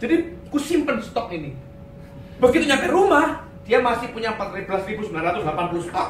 [0.02, 0.14] Jadi
[0.50, 1.54] ku simpen stok ini
[2.42, 6.08] Begitu nyampe rumah, dia masih punya 14.980 stok.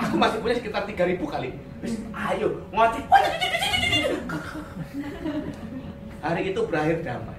[0.00, 1.50] Aku masih punya sekitar 3.000 kali.
[1.84, 3.04] Terus, ayo, ngocek.
[6.22, 7.38] Hari itu berakhir damai.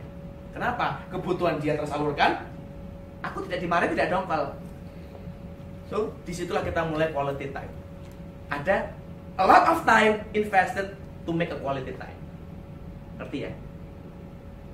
[0.54, 1.02] Kenapa?
[1.10, 2.46] Kebutuhan dia tersalurkan.
[3.24, 4.44] Aku tidak dimarahi, tidak dongkal.
[5.90, 7.72] So, di situlah kita mulai quality time.
[8.52, 8.92] Ada
[9.40, 10.94] a lot of time invested
[11.26, 12.23] to make a quality time.
[13.24, 13.52] Ngerti ya?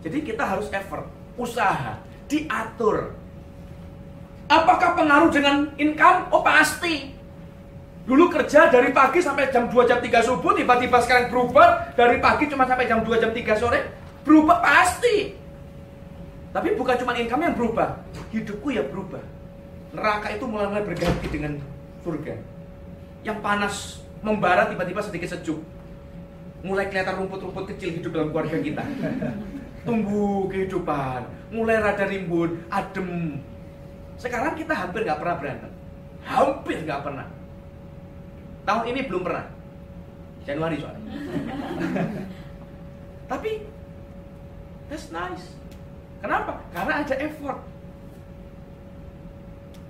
[0.01, 1.05] Jadi kita harus effort,
[1.37, 3.13] usaha, diatur.
[4.49, 6.33] Apakah pengaruh dengan income?
[6.33, 7.13] Oh pasti.
[8.09, 12.49] Dulu kerja dari pagi sampai jam 2 jam 3 subuh, tiba-tiba sekarang berubah dari pagi
[12.49, 13.79] cuma sampai jam 2 jam 3 sore.
[14.25, 15.37] Berubah pasti.
[16.49, 18.01] Tapi bukan cuma income yang berubah,
[18.33, 19.21] hidupku ya berubah.
[19.93, 21.61] Neraka itu mulai-mulai berganti dengan
[22.01, 22.33] surga.
[23.21, 23.75] Yang panas
[24.25, 25.61] membara tiba-tiba sedikit sejuk.
[26.59, 28.83] Mulai kelihatan rumput-rumput kecil hidup dalam keluarga kita.
[29.87, 31.23] Tumbuh kehidupan,
[31.55, 33.39] mulai rada rimbun, adem.
[34.19, 35.71] Sekarang kita hampir nggak pernah berantem.
[36.27, 37.27] Hampir nggak pernah.
[38.67, 39.47] Tahun ini belum pernah.
[40.43, 41.03] Januari soalnya.
[43.31, 43.51] Tapi
[44.91, 45.55] that's nice.
[46.19, 46.59] Kenapa?
[46.75, 47.59] Karena ada effort.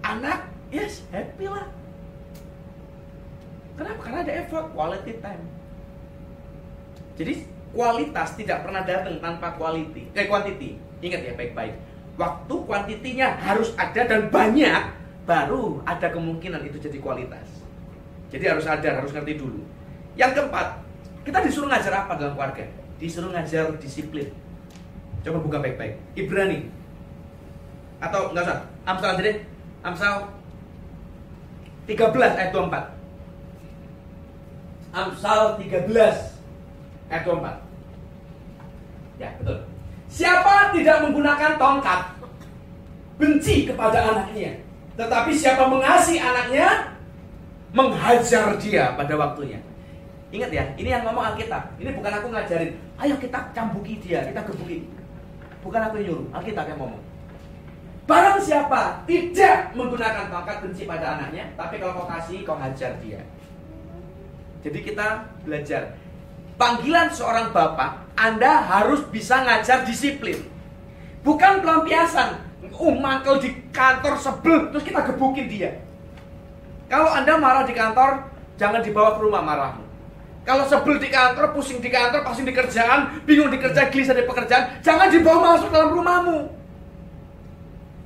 [0.06, 0.40] Anak,
[0.70, 1.66] yes, happy lah.
[3.74, 4.00] Kenapa?
[4.06, 5.44] Karena ada effort, quality time.
[7.20, 7.44] Jadi
[7.76, 10.80] kualitas tidak pernah datang tanpa quality, eh quantity.
[11.04, 11.76] Ingat ya baik-baik.
[12.16, 14.82] Waktu kuantitinya harus ada dan banyak,
[15.28, 17.48] baru ada kemungkinan itu jadi kualitas.
[18.32, 19.60] Jadi harus sadar, harus ngerti dulu.
[20.16, 20.80] Yang keempat,
[21.28, 22.64] kita disuruh ngajar apa dalam keluarga?
[23.00, 24.32] Disuruh ngajar disiplin.
[25.24, 26.00] Coba buka baik-baik.
[26.16, 26.72] Ibrani.
[28.00, 28.60] Atau enggak usah.
[28.88, 29.38] Amsal aja deh.
[29.84, 30.14] Amsal
[31.84, 32.96] 13 ayat 24.
[34.96, 36.39] Amsal 13
[37.10, 37.60] ayat 24.
[39.20, 39.58] Ya, betul.
[40.10, 42.02] Siapa tidak menggunakan tongkat
[43.20, 44.58] benci kepada anaknya,
[44.96, 46.96] tetapi siapa mengasihi anaknya
[47.76, 49.60] menghajar dia pada waktunya.
[50.30, 51.74] Ingat ya, ini yang ngomong Alkitab.
[51.82, 52.72] Ini bukan aku ngajarin.
[53.02, 54.86] Ayo kita cambuki dia, kita gebuki.
[55.66, 57.02] Bukan aku yang nyuruh, Alkitab yang ngomong.
[58.10, 63.22] Barang siapa tidak menggunakan tongkat benci pada anaknya, tapi kalau kau kasih, kau hajar dia.
[64.66, 65.94] Jadi kita belajar.
[66.60, 70.44] Panggilan seorang bapak, Anda harus bisa ngajar disiplin.
[71.24, 72.52] Bukan pelampiasan.
[72.76, 75.80] Oh, mangkel di kantor sebel, terus kita gebukin dia.
[76.92, 78.28] Kalau Anda marah di kantor,
[78.60, 79.84] jangan dibawa ke rumah marahmu.
[80.44, 84.28] Kalau sebel di kantor, pusing di kantor, pusing di kerjaan, bingung di kerja, gelisah di
[84.28, 86.40] pekerjaan, jangan dibawa masuk dalam rumahmu.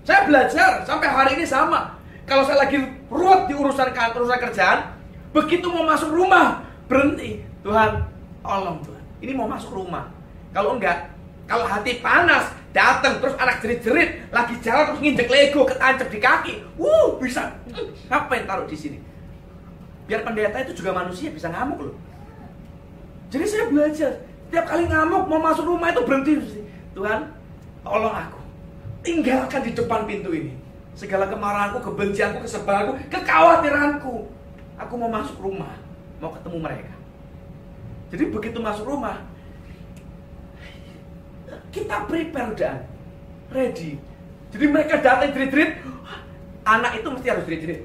[0.05, 1.97] Saya belajar sampai hari ini sama.
[2.29, 2.77] Kalau saya lagi
[3.09, 4.93] ruwet di urusan kantor, urusan kerjaan,
[5.33, 7.41] begitu mau masuk rumah, berhenti.
[7.63, 8.12] Tuhan,
[8.43, 9.03] tolong Tuhan.
[9.23, 10.11] Ini mau masuk rumah.
[10.51, 11.09] Kalau enggak,
[11.47, 16.53] kalau hati panas, datang terus anak jerit-jerit, lagi jalan terus nginjek Lego, ketancap di kaki.
[16.77, 17.55] Uh, bisa.
[18.11, 18.99] Apa yang taruh di sini?
[20.05, 21.97] Biar pendeta itu juga manusia bisa ngamuk loh.
[23.31, 24.11] Jadi saya belajar,
[24.51, 26.33] tiap kali ngamuk mau masuk rumah itu berhenti.
[26.93, 27.25] Tuhan,
[27.81, 28.43] tolong aku
[29.03, 30.55] tinggalkan di depan pintu ini.
[30.95, 34.31] Segala kemarahanku, kebencianku, kesebaranku, kekhawatiranku.
[34.79, 35.75] Aku mau masuk rumah,
[36.17, 36.92] mau ketemu mereka.
[38.13, 39.25] Jadi begitu masuk rumah,
[41.73, 42.85] kita prepare dan
[43.49, 43.97] ready.
[44.53, 45.81] Jadi mereka datang jerit-jerit,
[46.61, 47.81] anak itu mesti harus jerit-jerit.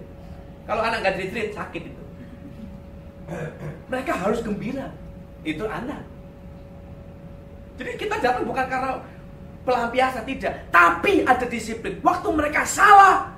[0.69, 2.03] Kalau anak nggak jerit-jerit sakit itu.
[3.89, 4.93] Mereka harus gembira.
[5.49, 6.05] Itu anak.
[7.81, 9.01] Jadi kita datang bukan karena
[9.65, 11.97] pelampiasan tidak, tapi ada disiplin.
[12.05, 13.33] Waktu mereka salah,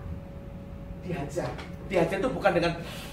[1.06, 1.46] dihajar.
[1.86, 2.72] Dihajar itu bukan dengan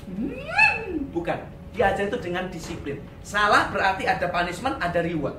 [0.09, 1.56] hmm, bukan.
[1.77, 2.97] Dihajar itu dengan disiplin.
[3.21, 5.37] Salah berarti ada punishment, ada reward.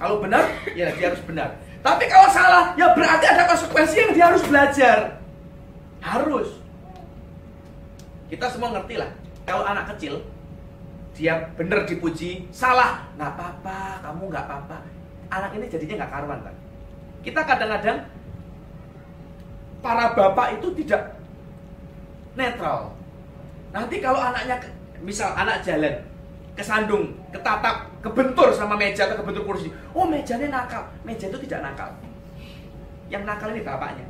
[0.00, 1.60] Kalau benar, ya dia harus benar.
[1.84, 5.20] Tapi kalau salah, ya berarti ada konsekuensi yang dia harus belajar.
[6.00, 6.48] Harus.
[8.32, 9.12] Kita semua ngerti lah.
[9.44, 10.24] Kalau anak kecil,
[11.12, 15.02] dia benar dipuji, salah, nggak apa-apa, kamu nggak apa-apa
[15.32, 16.54] anak ini jadinya nggak karuan kan.
[17.24, 17.98] Kita kadang-kadang
[19.80, 21.16] para bapak itu tidak
[22.36, 22.92] netral.
[23.72, 24.60] Nanti kalau anaknya
[25.00, 25.96] misal anak jalan
[26.52, 29.72] kesandung, ketatap, kebentur sama meja atau kebentur kursi.
[29.96, 31.88] Oh mejanya nakal, meja itu tidak nakal.
[33.08, 34.04] Yang nakal ini bapaknya.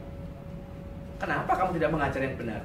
[1.22, 2.60] Kenapa kamu tidak mengajar yang benar?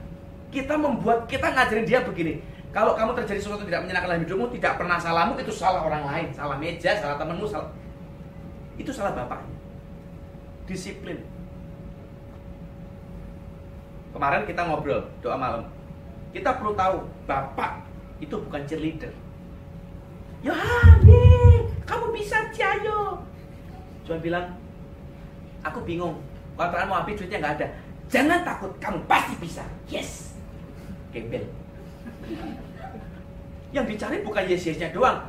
[0.49, 2.41] Kita membuat, kita ngajarin dia begini.
[2.73, 6.27] Kalau kamu terjadi sesuatu tidak menyenangkan dalam hidupmu, tidak pernah salahmu, itu salah orang lain,
[6.33, 7.69] salah meja, salah temanmu, salah
[8.77, 9.53] itu salah bapaknya.
[10.69, 11.17] Disiplin.
[14.13, 15.76] Kemarin kita ngobrol doa malam.
[16.37, 17.81] Kita perlu tahu bapak
[18.21, 19.09] itu bukan cheerleader.
[20.45, 23.25] Yohani, kamu bisa Ciayo.
[24.05, 24.53] Cuma bilang,
[25.65, 26.21] aku bingung.
[26.53, 27.67] Kontrakan mau habis duitnya nggak ada.
[28.05, 29.65] Jangan takut, kamu pasti bisa.
[29.89, 30.37] Yes.
[31.09, 31.41] Gembel.
[33.73, 35.25] Yang dicari bukan yes yesnya doang,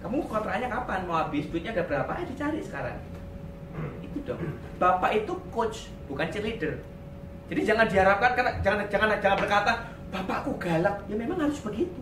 [0.00, 2.96] kamu kontrakannya kapan mau habis duitnya ada berapa eh dicari sekarang
[4.00, 4.40] itu dong
[4.80, 6.80] bapak itu coach bukan cheerleader
[7.52, 12.00] jadi jangan diharapkan karena jangan jangan jangan berkata bapakku galak ya memang harus begitu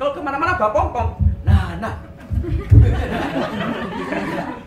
[0.00, 1.12] kalau ke mana-mana pom
[1.44, 1.94] nah nah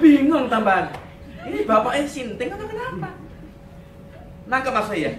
[0.00, 0.88] bingung tambahan.
[1.44, 3.12] Ini bapaknya sinting atau kenapa?
[4.48, 5.12] Nangkep mas saya.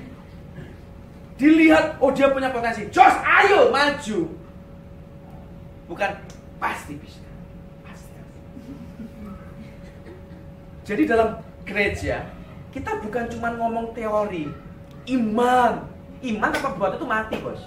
[1.38, 2.86] Dilihat, oh dia punya potensi.
[2.94, 4.20] Jos, ayo maju.
[5.90, 6.12] Bukan
[6.62, 7.26] pasti bisa.
[7.82, 8.14] Pasti.
[10.86, 12.30] Jadi dalam gereja
[12.70, 14.54] kita bukan cuma ngomong teori,
[15.10, 15.74] iman.
[16.22, 17.62] Iman tanpa berbuat itu mati, bos.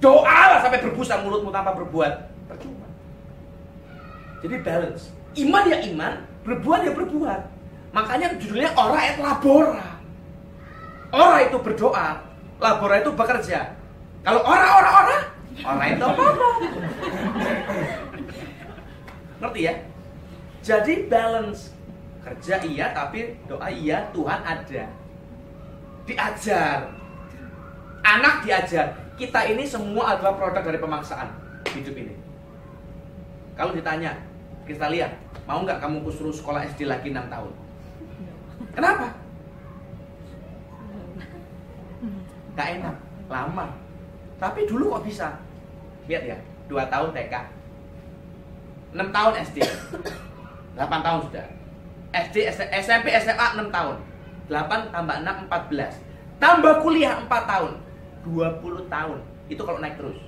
[0.00, 2.12] Doa lah sampai berbusa mulutmu tanpa berbuat,
[2.48, 2.88] percuma.
[4.40, 5.12] Jadi balance.
[5.36, 7.40] Iman ya iman, berbuat ya berbuat.
[7.92, 10.00] Makanya judulnya ora et labora.
[11.12, 12.24] Ora itu berdoa,
[12.56, 13.76] labora itu bekerja.
[14.24, 15.18] Kalau ora ora ora,
[15.68, 16.48] ora itu apa apa.
[19.44, 19.74] Ngerti ya?
[20.60, 21.72] Jadi balance
[22.20, 24.84] kerja iya tapi doa iya Tuhan ada
[26.06, 26.88] diajar.
[28.00, 28.96] Anak diajar.
[29.20, 31.28] Kita ini semua adalah produk dari pemaksaan
[31.76, 32.14] hidup ini.
[33.52, 34.16] Kalau ditanya
[34.64, 35.12] kita lihat
[35.44, 37.52] mau nggak kamu kusuruh sekolah SD lagi 6 tahun?
[38.72, 39.12] Kenapa?
[42.56, 42.96] Nggak enak
[43.28, 43.66] lama.
[44.40, 45.36] Tapi dulu kok bisa?
[46.08, 47.34] Lihat ya dua tahun TK.
[48.96, 49.58] 6 tahun SD
[50.74, 51.46] 8 tahun sudah.
[52.10, 52.36] SD,
[52.82, 54.09] SMP, SMA 6 tahun
[54.50, 57.72] 8 tambah 6, 14 Tambah kuliah 4 tahun
[58.26, 59.18] 20 tahun.
[59.48, 60.18] Itu kalau naik terus.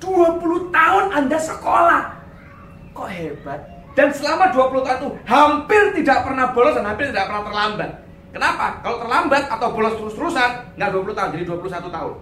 [0.00, 2.02] 20 tahun Anda sekolah.
[2.96, 3.60] Kok hebat?
[3.92, 7.90] Dan selama 20 tahun itu Hampir tidak pernah bolos dan hampir tidak pernah terlambat.
[8.30, 8.78] Kenapa?
[8.80, 12.14] Kalau terlambat atau bolos terus-terusan Nggak 20 tahun, jadi 21 tahun.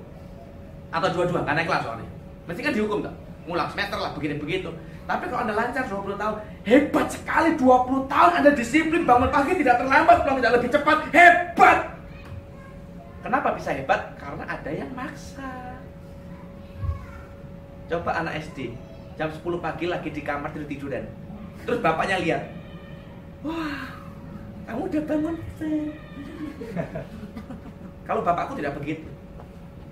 [0.88, 2.08] Atau 22, karena kelas soalnya.
[2.48, 3.14] Mesti kan dihukum tak?
[3.44, 4.72] Ngulang semester lah, begini-begitu
[5.08, 6.36] tapi kalau Anda lancar 20 tahun,
[6.68, 11.78] hebat sekali 20 tahun Anda disiplin, bangun pagi tidak terlambat, pulang tidak lebih cepat, hebat.
[13.24, 14.12] Kenapa bisa hebat?
[14.20, 15.80] Karena ada yang maksa.
[17.88, 18.76] Coba anak SD,
[19.16, 21.08] jam 10 pagi lagi di kamar tidur tiduran.
[21.64, 22.42] Terus bapaknya lihat,
[23.40, 23.88] wah,
[24.68, 25.36] kamu udah bangun
[28.12, 29.08] Kalau bapakku tidak begitu.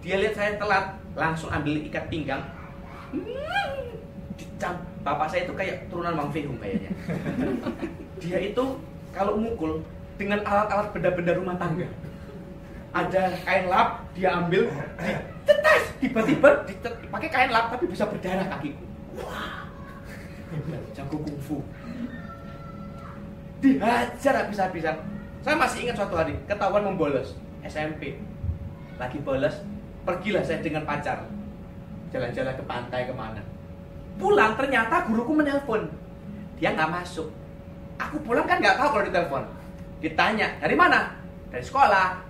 [0.04, 2.44] Dia lihat saya telat, langsung ambil ikat pinggang,
[3.16, 3.96] hmm,
[4.36, 4.76] dicam
[5.06, 6.90] bapak saya itu kayak turunan Mang Fehung kayaknya.
[8.18, 8.64] Dia itu
[9.14, 9.86] kalau mukul
[10.18, 11.86] dengan alat-alat benda-benda rumah tangga.
[12.90, 14.66] Ada kain lap, dia ambil,
[15.46, 16.64] ditetes, tiba-tiba
[17.12, 18.82] pakai kain lap tapi bisa berdarah kakiku.
[19.22, 19.68] Wah,
[20.96, 21.62] jago kungfu.
[23.62, 24.96] Dihajar habis-habisan.
[25.44, 28.18] Saya masih ingat suatu hari, ketahuan membolos SMP.
[28.96, 29.60] Lagi bolos,
[30.08, 31.28] pergilah saya dengan pacar.
[32.10, 33.44] Jalan-jalan ke pantai ke mana
[34.16, 35.88] pulang ternyata guruku menelpon.
[36.56, 37.28] Dia nggak masuk.
[37.96, 39.44] Aku pulang kan nggak tahu kalau ditelepon.
[40.00, 41.12] Ditanya dari mana?
[41.52, 42.20] Dari sekolah.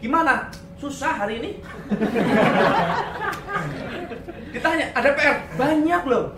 [0.00, 0.48] Gimana?
[0.76, 1.50] Susah hari ini.
[4.52, 6.36] Ditanya ada PR banyak loh.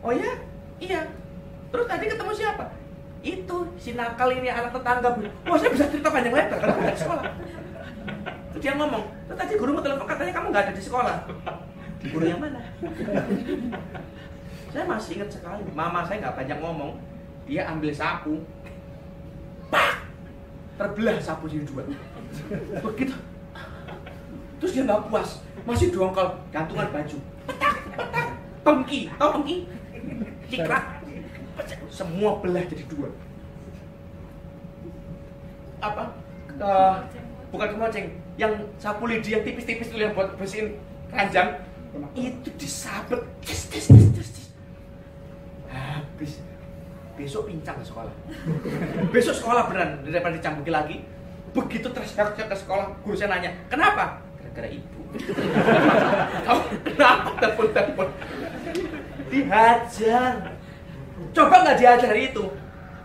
[0.00, 0.32] Oh ya?
[0.80, 1.04] Iya.
[1.72, 2.64] Terus tadi ketemu siapa?
[3.24, 5.16] Itu si nakal ini anak tetangga.
[5.48, 7.24] Oh saya bisa cerita panjang lebar karena di sekolah.
[8.52, 11.16] Terus dia ngomong tadi guru mau telepon katanya kamu nggak ada di sekolah
[12.10, 12.60] guru yang mana?
[14.74, 15.62] Saya masih ingat sekali.
[15.72, 16.92] Mama saya nggak banyak ngomong.
[17.48, 18.42] Dia ambil sapu.
[19.72, 20.04] Pak!
[20.74, 21.86] Terbelah sapu jadi dua
[22.82, 23.14] begitu.
[24.58, 25.40] Terus dia nggak puas.
[25.64, 26.34] Masih dongkol.
[26.50, 27.18] Gantungan baju.
[27.46, 28.28] Petak petak.
[28.64, 29.68] Pengki tau pengki
[30.48, 30.84] cikrak
[31.92, 33.08] semua belah jadi dua.
[35.78, 36.16] Apa?
[36.58, 36.96] Uh,
[37.54, 38.06] bukan kemoceng.
[38.34, 40.74] Yang sapu lidi yang tipis-tipis itu yang buat bersihin
[41.12, 41.62] keranjang
[42.14, 43.20] itu disabet.
[43.42, 44.48] Tis, tis, tis, tis, tis.
[45.70, 46.32] habis.
[47.14, 48.14] Besok pincang ke sekolah.
[49.14, 50.96] Besok sekolah beneran daripada dicampuki lagi.
[51.54, 54.18] Begitu terseok ke sekolah guru saya nanya kenapa?
[54.42, 55.00] Gara-gara ibu.
[56.42, 57.30] Kamu kenapa?
[57.38, 58.08] Telepon telepon
[59.30, 60.34] dihajar.
[61.34, 62.44] Coba nggak diajari itu?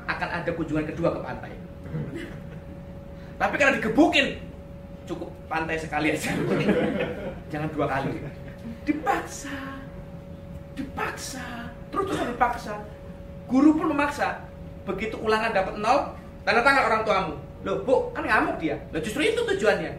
[0.10, 1.54] Akan ada kunjungan kedua ke pantai.
[3.38, 4.42] Tapi karena digebukin
[5.06, 6.34] cukup pantai sekali aja.
[7.54, 8.10] Jangan dua kali
[8.90, 9.56] dipaksa.
[10.74, 11.46] Dipaksa.
[11.94, 12.74] Terus terus dipaksa.
[13.46, 14.42] Guru pun memaksa.
[14.90, 17.34] Begitu ulangan dapat nol tanda tangan orang tuamu.
[17.62, 18.82] Loh bu kan ngamuk dia.
[18.90, 19.94] Loh justru itu tujuannya.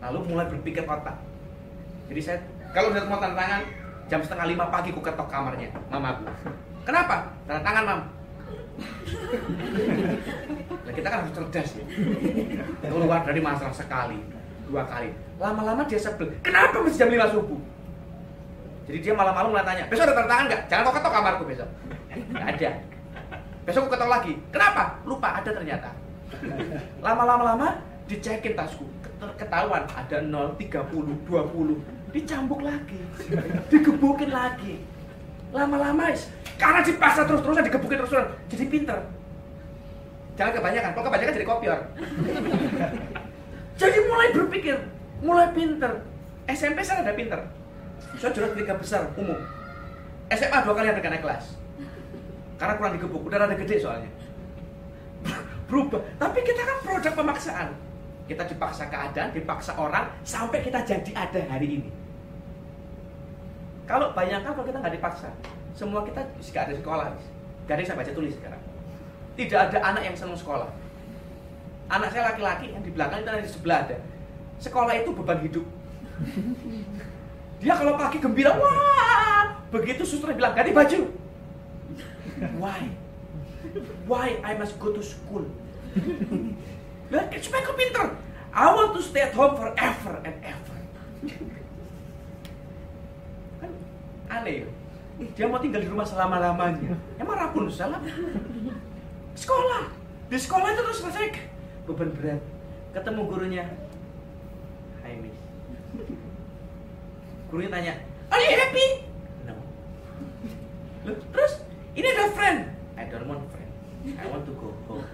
[0.00, 1.20] Lalu mulai berpikir otak.
[2.08, 2.38] Jadi saya
[2.72, 3.62] kalau udah mau tanda tangan
[4.06, 6.30] jam setengah lima pagi ku ketok kamarnya mamaku
[6.86, 7.26] kenapa?
[7.44, 8.00] Tanda tangan mam.
[10.86, 11.84] Nah, kita kan harus cerdas ya.
[12.86, 14.35] Keluar dari masalah sekali
[14.66, 15.10] dua kali.
[15.36, 17.60] Lama-lama dia sebel kenapa mesti jam 5 subuh?
[18.86, 20.62] Jadi dia malam-malam mulai tanya besok ada tanda tangan nggak?
[20.70, 21.68] Jangan kau ketok kamarku besok.
[22.12, 22.70] Nggak ada.
[23.66, 24.32] Besok aku ketok lagi.
[24.54, 24.82] Kenapa?
[25.02, 25.90] Lupa ada ternyata.
[27.02, 27.68] Lama-lama lama
[28.06, 28.86] dicekin tasku.
[29.40, 33.00] Ketahuan ada 0, 30, 20 dicambuk lagi.
[33.68, 34.80] Digebukin lagi.
[35.52, 36.12] Lama-lama
[36.56, 38.98] Karena dipaksa terus-terusan, digebukin terus-terusan, jadi pinter.
[40.36, 41.78] Jangan kebanyakan, kalau kebanyakan jadi kopior.
[43.76, 44.76] Jadi mulai berpikir,
[45.20, 46.00] mulai pinter.
[46.48, 47.40] SMP saya ada pinter.
[48.16, 49.36] Saya juara tiga besar umum.
[50.32, 51.60] SMA dua kali ada naik kelas.
[52.56, 54.08] Karena kurang digebuk, udah rada gede soalnya.
[55.68, 56.00] Berubah.
[56.16, 57.68] Tapi kita kan produk pemaksaan.
[58.26, 61.90] Kita dipaksa keadaan, dipaksa orang, sampai kita jadi ada hari ini.
[63.86, 65.30] Kalau bayangkan kalau kita nggak dipaksa,
[65.78, 68.62] semua kita nggak ada sekolah, nggak ada yang saya baca tulis sekarang.
[69.38, 70.66] Tidak ada anak yang senang sekolah.
[71.86, 73.96] Anak saya laki-laki yang di belakang itu ada di sebelah ada.
[74.58, 75.66] Sekolah itu beban hidup.
[77.62, 81.00] Dia kalau pagi gembira, wah, begitu suster bilang ganti baju.
[82.58, 82.90] Why?
[84.08, 85.46] Why I must go to school?
[87.40, 88.12] Supaya kau pinter.
[88.56, 90.78] I want to stay at home forever and ever.
[93.60, 93.70] Kan
[94.32, 94.68] aneh ya?
[95.36, 96.96] Dia mau tinggal di rumah selama-lamanya.
[97.20, 97.92] Emang Rapunzel?
[99.36, 99.92] Sekolah.
[100.28, 101.26] Di sekolah itu terus selesai
[101.86, 102.42] beban berat.
[102.90, 103.64] Ketemu gurunya.
[105.00, 105.38] Hai Miss.
[107.46, 107.94] Gurunya tanya,
[108.26, 108.86] Are you happy?
[109.46, 109.54] No.
[111.06, 111.62] Loh, terus
[111.94, 112.74] ini ada friend.
[112.98, 113.70] I don't want friend.
[114.18, 115.06] I want to go home.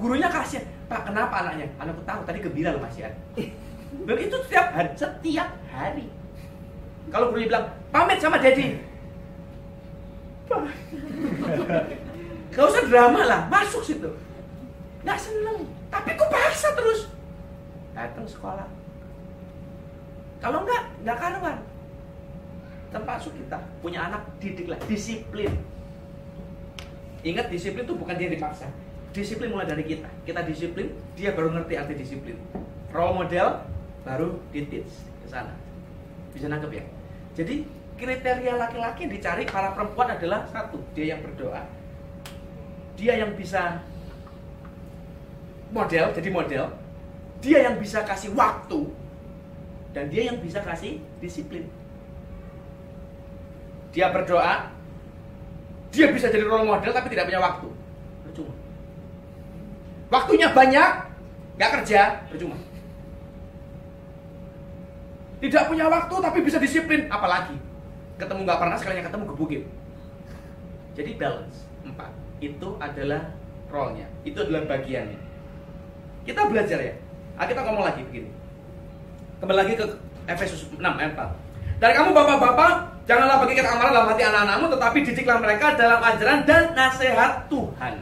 [0.00, 0.64] Gurunya kasihan.
[0.88, 1.68] Pak, kenapa anaknya?
[1.76, 3.12] Anakku tahu tadi gembira loh Mas ya.
[4.08, 6.08] Dan itu setiap hari, setiap hari.
[7.12, 8.80] Kalau gurunya bilang, pamit sama daddy.
[12.50, 14.10] Gak usah drama lah, masuk situ.
[15.00, 17.08] Gak seneng, tapi kok paksa terus.
[17.96, 18.68] Datang sekolah.
[20.40, 21.58] Kalau enggak, enggak karuan.
[22.90, 25.52] Termasuk kita punya anak didiklah disiplin.
[27.20, 28.68] Ingat disiplin itu bukan dia dipaksa.
[29.12, 30.08] Disiplin mulai dari kita.
[30.24, 32.36] Kita disiplin, dia baru ngerti arti disiplin.
[32.90, 33.62] Role model
[34.02, 35.52] baru ditits ke sana.
[36.32, 36.84] Bisa nangkep ya?
[37.36, 37.68] Jadi
[38.00, 41.62] kriteria laki-laki dicari para perempuan adalah satu, dia yang berdoa.
[42.96, 43.84] Dia yang bisa
[45.70, 46.64] model, jadi model.
[47.40, 48.90] Dia yang bisa kasih waktu
[49.96, 51.66] dan dia yang bisa kasih disiplin.
[53.90, 54.70] Dia berdoa,
[55.90, 57.68] dia bisa jadi role model tapi tidak punya waktu.
[58.22, 58.54] Percuma.
[60.10, 60.90] Waktunya banyak,
[61.58, 62.00] nggak kerja,
[62.30, 62.58] percuma.
[65.40, 67.56] Tidak punya waktu tapi bisa disiplin, apalagi
[68.20, 69.62] ketemu nggak pernah sekalinya ketemu gebukin.
[70.92, 72.12] Jadi balance empat
[72.44, 73.32] itu adalah
[73.72, 75.29] role-nya, itu adalah bagiannya.
[76.24, 76.94] Kita belajar ya.
[77.40, 78.28] Ah, kita ngomong lagi begini.
[79.40, 79.84] Kembali lagi ke
[80.28, 81.80] Efesus 6 ayat 4.
[81.80, 82.72] Dari kamu bapak-bapak,
[83.08, 87.94] janganlah bagikan amalan dalam hati anak-anakmu, tetapi didiklah mereka dalam ajaran dan nasihat Tuhan.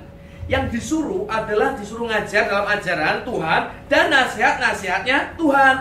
[0.51, 5.77] Yang disuruh adalah disuruh ngajar dalam ajaran Tuhan dan nasihat-nasihatnya Tuhan.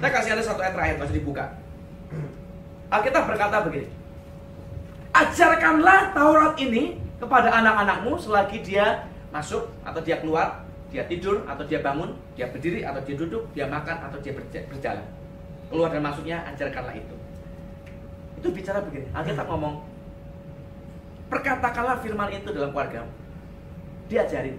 [0.00, 1.44] Saya kasih ada satu ayat terakhir, masih dibuka.
[2.88, 3.90] Alkitab berkata begini.
[5.12, 11.82] Ajarkanlah Taurat ini kepada anak-anakmu selagi dia masuk atau dia keluar dia tidur atau dia
[11.82, 14.32] bangun, dia berdiri atau dia duduk, dia makan atau dia
[14.70, 15.02] berjalan.
[15.66, 17.16] Keluar dan masuknya ajarkanlah itu.
[18.38, 19.10] Itu bicara begini.
[19.10, 19.82] Alkitab ngomong,
[21.26, 23.02] perkatakanlah firman itu dalam keluarga.
[24.06, 24.56] Diajarin.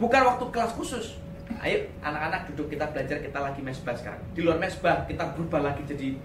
[0.00, 1.20] Bukan waktu kelas khusus.
[1.60, 4.24] Ayo anak-anak duduk kita belajar kita lagi mesbah sekarang.
[4.32, 6.16] Di luar mesbah kita berubah lagi jadi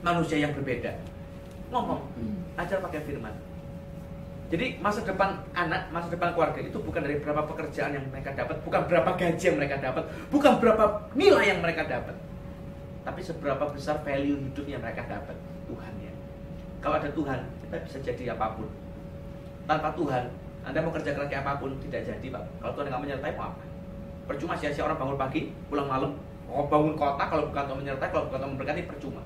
[0.00, 0.88] manusia yang berbeda.
[1.68, 2.00] Ngomong,
[2.56, 3.51] ajar pakai firman
[4.52, 8.60] jadi masa depan anak, masa depan keluarga itu bukan dari berapa pekerjaan yang mereka dapat,
[8.60, 10.84] bukan berapa gaji yang mereka dapat, bukan berapa
[11.16, 12.12] nilai yang mereka dapat.
[13.00, 15.32] Tapi seberapa besar value hidup yang mereka dapat
[15.64, 16.12] Tuhan ya.
[16.84, 18.68] Kalau ada Tuhan, kita bisa jadi apa pun.
[19.64, 20.28] Tanpa Tuhan,
[20.68, 22.44] Anda mau kerja keras apa pun tidak jadi, Pak.
[22.60, 23.64] Kalau Tuhan nggak menyertai mau apa?
[24.28, 26.12] Percuma sia-sia orang bangun pagi, pulang malam,
[26.44, 29.24] mau bangun kota kalau bukan Tuhan menyertai, kalau bukan Tuhan memberkati percuma.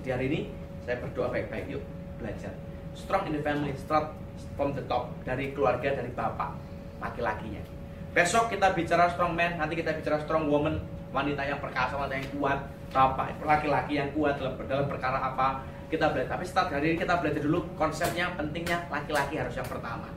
[0.00, 0.40] Di hari ini
[0.88, 1.84] saya berdoa baik-baik yuk
[2.16, 2.56] belajar.
[2.96, 4.16] Strong in the family, strong
[4.54, 6.56] from the top dari keluarga dari bapak
[7.00, 7.62] laki-lakinya.
[8.10, 10.82] Besok kita bicara strong man, nanti kita bicara strong woman,
[11.14, 12.58] wanita yang perkasa, wanita yang kuat,
[12.90, 16.38] bapak laki-laki yang kuat dalam, dalam perkara apa kita belajar.
[16.38, 20.10] Tapi start hari ini kita belajar dulu konsepnya, pentingnya laki-laki harus yang pertama.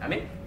[0.00, 0.45] Amin.